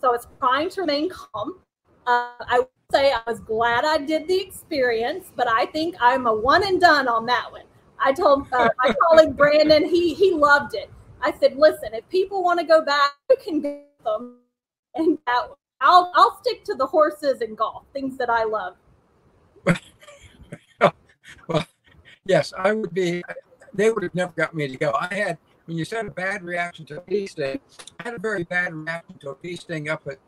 so 0.00 0.08
I 0.08 0.12
was 0.12 0.26
trying 0.38 0.70
to 0.70 0.80
remain 0.80 1.10
calm. 1.10 1.60
Uh, 2.06 2.32
I 2.40 2.62
say 2.90 3.12
I 3.12 3.20
was 3.26 3.40
glad 3.40 3.84
I 3.84 3.98
did 3.98 4.26
the 4.26 4.40
experience, 4.40 5.30
but 5.36 5.48
I 5.48 5.66
think 5.66 5.96
I'm 6.00 6.26
a 6.26 6.34
one 6.34 6.66
and 6.66 6.80
done 6.80 7.08
on 7.08 7.26
that 7.26 7.52
one. 7.52 7.64
I 7.98 8.12
told 8.12 8.46
uh, 8.52 8.70
my 8.82 8.94
colleague 9.08 9.36
Brandon, 9.36 9.84
he 9.84 10.14
he 10.14 10.32
loved 10.32 10.74
it. 10.74 10.90
I 11.22 11.32
said, 11.38 11.56
listen, 11.56 11.94
if 11.94 12.08
people 12.08 12.42
want 12.42 12.60
to 12.60 12.66
go 12.66 12.84
back, 12.84 13.12
you 13.28 13.36
can 13.42 13.60
get 13.60 13.86
them, 14.04 14.38
and 14.94 15.18
that, 15.26 15.48
I'll 15.80 16.12
I'll 16.14 16.38
stick 16.40 16.64
to 16.64 16.74
the 16.74 16.86
horses 16.86 17.40
and 17.40 17.56
golf, 17.56 17.84
things 17.92 18.16
that 18.18 18.30
I 18.30 18.44
love. 18.44 18.76
well, 21.48 21.66
yes, 22.24 22.52
I 22.56 22.72
would 22.72 22.94
be. 22.94 23.22
They 23.72 23.90
would 23.90 24.02
have 24.02 24.14
never 24.14 24.32
got 24.32 24.54
me 24.54 24.66
to 24.68 24.76
go. 24.76 24.92
I 24.98 25.14
had 25.14 25.38
when 25.66 25.78
you 25.78 25.84
said 25.84 26.06
a 26.06 26.10
bad 26.10 26.42
reaction 26.42 26.84
to 26.86 26.98
a 26.98 27.00
bee 27.02 27.26
sting. 27.26 27.60
I 28.00 28.02
had 28.02 28.14
a 28.14 28.18
very 28.18 28.42
bad 28.44 28.74
reaction 28.74 29.18
to 29.20 29.30
a 29.30 29.34
bee 29.36 29.56
sting 29.56 29.88
up 29.88 30.06
at 30.06 30.18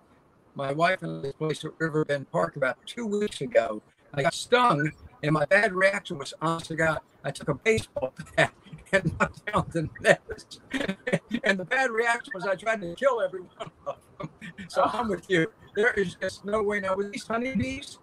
my 0.54 0.72
wife 0.72 1.02
and 1.02 1.26
I 1.26 1.32
place 1.32 1.64
at 1.64 1.72
Riverbend 1.78 2.30
Park 2.30 2.56
about 2.56 2.78
two 2.86 3.06
weeks 3.06 3.40
ago. 3.40 3.82
I 4.14 4.22
got 4.22 4.34
stung, 4.34 4.92
and 5.22 5.32
my 5.32 5.44
bad 5.44 5.72
reaction 5.72 6.18
was, 6.18 6.34
honest 6.42 6.66
to 6.66 6.76
God, 6.76 7.00
I 7.24 7.30
took 7.30 7.48
a 7.48 7.54
baseball 7.54 8.12
bat 8.36 8.52
and 8.92 9.18
knocked 9.18 9.46
down 9.46 9.66
the 9.72 9.88
nest. 10.00 10.60
and 11.44 11.58
the 11.58 11.64
bad 11.64 11.90
reaction 11.90 12.32
was 12.34 12.44
I 12.44 12.56
tried 12.56 12.80
to 12.80 12.94
kill 12.96 13.20
every 13.20 13.40
one 13.40 13.70
of 13.86 13.96
them. 14.18 14.30
So 14.68 14.82
ah. 14.84 14.98
I'm 14.98 15.08
with 15.08 15.28
you. 15.30 15.50
There 15.76 15.92
is 15.92 16.16
just 16.16 16.44
no 16.44 16.62
way. 16.62 16.80
Now, 16.80 16.96
were 16.96 17.08
these 17.08 17.26
honeybees? 17.26 17.98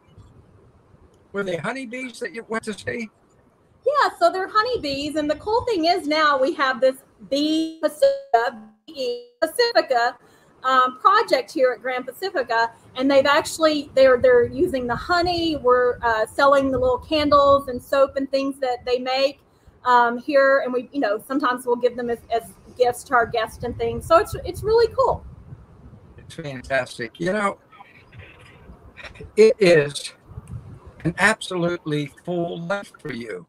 Were 1.33 1.43
they 1.43 1.57
honeybees 1.57 2.19
that 2.19 2.33
you 2.33 2.45
went 2.47 2.63
to 2.63 2.73
see? 2.73 3.09
Yeah, 3.85 4.09
so 4.19 4.31
they're 4.31 4.49
honeybees. 4.51 5.15
And 5.15 5.29
the 5.29 5.35
cool 5.35 5.63
thing 5.65 5.85
is 5.85 6.07
now 6.07 6.39
we 6.39 6.53
have 6.55 6.81
this 6.81 6.97
bee 7.29 7.79
Pacifica, 7.81 8.59
bee 8.87 9.31
Pacifica 9.41 10.17
um, 10.63 10.99
project 10.99 11.51
here 11.51 11.71
at 11.71 11.81
Gran 11.81 12.03
Pacifica, 12.03 12.71
and 12.95 13.09
they've 13.09 13.25
actually 13.25 13.89
they're 13.95 14.17
they're 14.17 14.47
using 14.47 14.87
the 14.87 14.95
honey. 14.95 15.55
We're 15.57 15.99
uh, 16.01 16.25
selling 16.25 16.71
the 16.71 16.77
little 16.77 16.97
candles 16.97 17.67
and 17.67 17.81
soap 17.81 18.15
and 18.17 18.29
things 18.29 18.59
that 18.59 18.85
they 18.85 18.99
make 18.99 19.39
um, 19.85 20.17
here, 20.17 20.59
and 20.59 20.73
we 20.73 20.89
you 20.91 20.99
know 20.99 21.21
sometimes 21.25 21.65
we'll 21.65 21.75
give 21.75 21.95
them 21.95 22.09
as, 22.09 22.19
as 22.31 22.51
gifts 22.77 23.03
to 23.05 23.13
our 23.13 23.25
guests 23.25 23.63
and 23.63 23.77
things. 23.77 24.05
So 24.05 24.17
it's 24.17 24.35
it's 24.45 24.63
really 24.63 24.93
cool. 24.95 25.23
It's 26.17 26.35
fantastic. 26.35 27.19
You 27.19 27.33
know, 27.33 27.57
it 29.35 29.55
is 29.59 30.13
an 31.03 31.15
absolutely 31.17 32.11
full 32.25 32.59
life 32.59 32.91
for 32.99 33.13
you. 33.13 33.47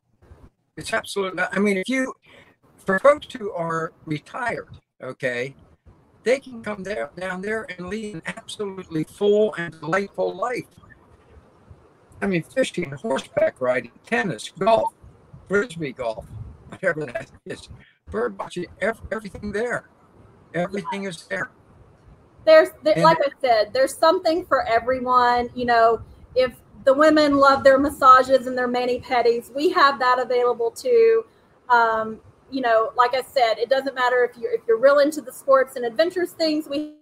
It's 0.76 0.92
absolutely. 0.92 1.42
I 1.50 1.58
mean, 1.58 1.76
if 1.78 1.88
you 1.88 2.14
for 2.78 2.98
folks 2.98 3.26
who 3.32 3.50
are 3.52 3.92
retired, 4.06 4.68
okay, 5.02 5.54
they 6.22 6.40
can 6.40 6.62
come 6.62 6.82
there, 6.82 7.10
down 7.16 7.40
there 7.40 7.66
and 7.76 7.88
lead 7.88 8.16
an 8.16 8.22
absolutely 8.26 9.04
full 9.04 9.54
and 9.54 9.78
delightful 9.80 10.36
life. 10.36 10.66
I 12.22 12.26
mean, 12.26 12.42
fishing, 12.42 12.90
horseback 12.90 13.60
riding, 13.60 13.92
tennis, 14.06 14.50
golf, 14.58 14.92
frisbee 15.48 15.92
golf, 15.92 16.26
whatever 16.68 17.06
that 17.06 17.30
is, 17.46 17.68
bird 18.10 18.38
watching, 18.38 18.66
everything 18.80 19.52
there. 19.52 19.88
Everything 20.52 21.04
is 21.04 21.26
there. 21.28 21.50
There's, 22.44 22.70
there, 22.82 22.96
like 23.02 23.18
I 23.20 23.30
said, 23.40 23.72
there's 23.72 23.96
something 23.96 24.44
for 24.44 24.66
everyone. 24.66 25.50
You 25.54 25.66
know, 25.66 26.02
if 26.34 26.52
the 26.84 26.92
women 26.92 27.36
love 27.36 27.64
their 27.64 27.78
massages 27.78 28.46
and 28.46 28.56
their 28.56 28.68
mani 28.68 29.00
pedis, 29.00 29.54
we 29.54 29.70
have 29.70 29.98
that 30.00 30.18
available 30.18 30.70
too. 30.70 31.24
Um, 31.68 32.20
you 32.50 32.60
know, 32.60 32.92
like 32.96 33.14
I 33.14 33.22
said, 33.22 33.58
it 33.58 33.68
doesn't 33.68 33.94
matter 33.94 34.24
if 34.24 34.36
you're 34.40 34.52
if 34.52 34.60
you're 34.66 34.78
real 34.78 34.98
into 34.98 35.20
the 35.20 35.32
sports 35.32 35.76
and 35.76 35.84
adventures 35.84 36.32
things. 36.32 36.68
We 36.68 36.94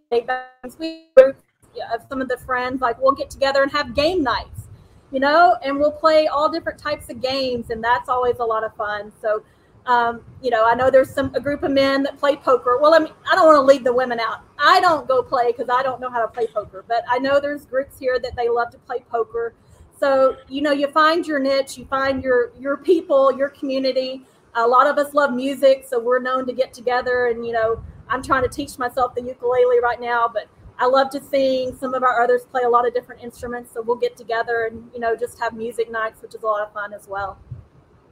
of 1.93 2.03
some 2.09 2.21
of 2.21 2.29
the 2.29 2.39
friends 2.39 2.81
like 2.81 3.01
we'll 3.01 3.13
get 3.13 3.31
together 3.31 3.63
and 3.63 3.73
have 3.73 3.95
game 3.95 4.23
nights, 4.23 4.69
you 5.13 5.21
know, 5.21 5.57
and 5.63 5.79
we'll 5.79 5.93
play 5.93 6.27
all 6.27 6.51
different 6.51 6.79
types 6.79 7.09
of 7.11 7.21
games, 7.21 7.71
and 7.71 7.83
that's 7.83 8.09
always 8.09 8.37
a 8.39 8.45
lot 8.45 8.65
of 8.65 8.75
fun. 8.75 9.13
So, 9.23 9.43
um, 9.87 10.23
you 10.43 10.51
know, 10.51 10.67
I 10.67 10.75
know 10.75 10.91
there's 10.91 11.13
some 11.13 11.35
a 11.35 11.41
group 11.41 11.63
of 11.63 11.71
men 11.71 12.03
that 12.03 12.19
play 12.19 12.37
poker. 12.37 12.79
Well, 12.81 12.95
I 12.95 12.99
mean, 12.99 13.13
I 13.31 13.35
don't 13.35 13.47
want 13.47 13.57
to 13.57 13.63
leave 13.63 13.85
the 13.85 13.93
women 13.93 14.21
out. 14.21 14.41
I 14.59 14.81
don't 14.81 15.07
go 15.09 15.23
play 15.23 15.53
because 15.53 15.69
I 15.71 15.83
don't 15.83 16.01
know 16.01 16.11
how 16.11 16.21
to 16.21 16.29
play 16.29 16.47
poker, 16.47 16.85
but 16.87 17.05
I 17.09 17.19
know 17.19 17.41
there's 17.41 17.65
groups 17.65 17.99
here 17.99 18.19
that 18.19 18.37
they 18.37 18.49
love 18.49 18.71
to 18.71 18.79
play 18.79 19.05
poker. 19.11 19.55
So 19.99 20.37
you 20.49 20.63
know, 20.63 20.73
you 20.73 20.89
find 20.89 21.27
your 21.27 21.39
niche, 21.39 21.79
you 21.79 21.85
find 21.87 22.23
your 22.23 22.53
your 22.59 22.77
people, 22.77 23.37
your 23.37 23.49
community. 23.49 24.23
A 24.55 24.67
lot 24.67 24.87
of 24.87 24.99
us 24.99 25.15
love 25.15 25.33
music, 25.33 25.85
so 25.89 26.01
we're 26.01 26.21
known 26.21 26.47
to 26.47 26.53
get 26.53 26.73
together. 26.73 27.27
And 27.27 27.47
you 27.47 27.53
know, 27.53 27.83
I'm 28.09 28.23
trying 28.23 28.43
to 28.43 28.49
teach 28.49 28.79
myself 28.79 29.15
the 29.15 29.23
ukulele 29.23 29.81
right 29.81 30.01
now, 30.01 30.31
but 30.33 30.49
I 30.79 30.87
love 30.87 31.11
to 31.11 31.23
sing. 31.23 31.77
Some 31.77 31.95
of 31.95 32.03
our 32.03 32.23
others 32.23 32.43
play 32.51 32.63
a 32.63 32.69
lot 32.69 32.87
of 32.87 32.95
different 32.95 33.23
instruments, 33.23 33.73
so 33.73 33.83
we'll 33.83 33.97
get 33.97 34.17
together 34.17 34.69
and 34.71 34.91
you 34.93 35.01
know 35.01 35.17
just 35.17 35.39
have 35.41 35.55
music 35.55 35.91
nights, 35.91 36.23
which 36.23 36.35
is 36.35 36.43
a 36.43 36.47
lot 36.47 36.67
of 36.67 36.73
fun 36.73 36.93
as 36.93 37.09
well. 37.09 37.39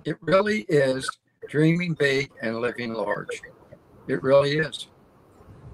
It 0.04 0.16
really 0.20 0.60
is 0.68 1.08
dreaming 1.48 1.94
big 1.94 2.30
and 2.42 2.60
living 2.60 2.92
large. 2.92 3.42
It 4.08 4.22
really 4.22 4.58
is. 4.58 4.88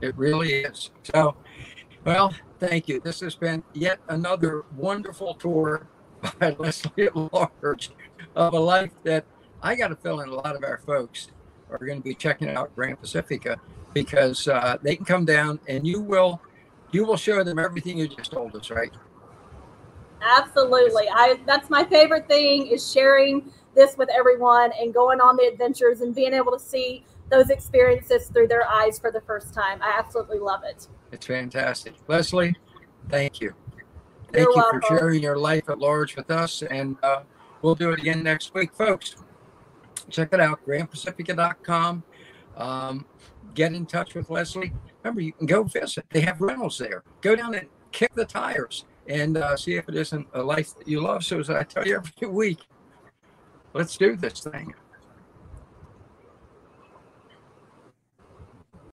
It 0.00 0.16
really 0.16 0.52
is. 0.52 0.90
So, 1.04 1.36
well, 2.04 2.34
thank 2.58 2.88
you. 2.88 3.00
This 3.00 3.20
has 3.20 3.34
been 3.34 3.62
yet 3.72 4.00
another 4.08 4.64
wonderful 4.76 5.34
tour 5.34 5.86
by 6.40 6.56
Leslie 6.58 7.04
at 7.04 7.16
Large 7.16 7.90
of 8.34 8.54
a 8.54 8.58
life 8.58 8.90
that 9.04 9.24
I 9.62 9.76
got 9.76 9.92
a 9.92 9.96
feeling 9.96 10.28
a 10.28 10.34
lot 10.34 10.56
of 10.56 10.64
our 10.64 10.78
folks 10.78 11.28
are 11.70 11.78
going 11.78 11.98
to 11.98 12.04
be 12.04 12.14
checking 12.14 12.50
out 12.50 12.74
Gran 12.74 12.96
Pacifica 12.96 13.60
because 13.94 14.48
uh, 14.48 14.76
they 14.82 14.96
can 14.96 15.04
come 15.04 15.24
down 15.24 15.60
and 15.68 15.86
you 15.86 16.00
will 16.00 16.40
you 16.90 17.04
will 17.06 17.16
show 17.16 17.42
them 17.42 17.58
everything 17.58 17.96
you 17.96 18.08
just 18.08 18.32
told 18.32 18.54
us, 18.54 18.70
right? 18.70 18.92
Absolutely. 20.20 21.04
I 21.12 21.38
that's 21.46 21.70
my 21.70 21.84
favorite 21.84 22.28
thing 22.28 22.66
is 22.66 22.92
sharing 22.92 23.50
this 23.74 23.96
with 23.96 24.10
everyone 24.10 24.72
and 24.78 24.92
going 24.92 25.20
on 25.20 25.36
the 25.36 25.44
adventures 25.44 26.00
and 26.00 26.14
being 26.14 26.34
able 26.34 26.52
to 26.52 26.58
see 26.58 27.04
those 27.30 27.48
experiences 27.48 28.28
through 28.28 28.48
their 28.48 28.68
eyes 28.68 28.98
for 28.98 29.10
the 29.10 29.22
first 29.22 29.54
time. 29.54 29.80
I 29.80 29.96
absolutely 29.98 30.38
love 30.38 30.62
it. 30.64 30.88
It's 31.12 31.26
fantastic. 31.26 31.94
Leslie, 32.08 32.54
thank 33.08 33.40
you. 33.40 33.54
Thank 34.32 34.44
You're 34.44 34.50
you 34.50 34.56
welcome. 34.56 34.80
for 34.82 34.98
sharing 34.98 35.22
your 35.22 35.38
life 35.38 35.68
at 35.68 35.78
large 35.78 36.16
with 36.16 36.30
us. 36.30 36.62
And 36.62 36.96
uh, 37.02 37.22
we'll 37.62 37.74
do 37.74 37.90
it 37.90 38.00
again 38.00 38.22
next 38.22 38.54
week, 38.54 38.74
folks. 38.74 39.16
Check 40.12 40.28
it 40.32 40.40
out, 40.40 40.64
granpacifica.com. 40.66 42.04
Um, 42.56 43.06
get 43.54 43.72
in 43.72 43.86
touch 43.86 44.14
with 44.14 44.28
Leslie. 44.28 44.72
Remember, 45.02 45.22
you 45.22 45.32
can 45.32 45.46
go 45.46 45.62
visit. 45.64 46.04
They 46.10 46.20
have 46.20 46.40
rentals 46.40 46.76
there. 46.76 47.02
Go 47.22 47.34
down 47.34 47.54
and 47.54 47.66
kick 47.92 48.14
the 48.14 48.26
tires 48.26 48.84
and 49.08 49.38
uh, 49.38 49.56
see 49.56 49.74
if 49.74 49.88
it 49.88 49.94
isn't 49.96 50.28
a 50.34 50.42
life 50.42 50.76
that 50.76 50.86
you 50.86 51.00
love. 51.00 51.24
So, 51.24 51.40
as 51.40 51.48
I 51.48 51.62
tell 51.62 51.86
you 51.86 51.96
every 51.96 52.28
week, 52.28 52.60
let's 53.72 53.96
do 53.96 54.14
this 54.14 54.40
thing. 54.40 54.74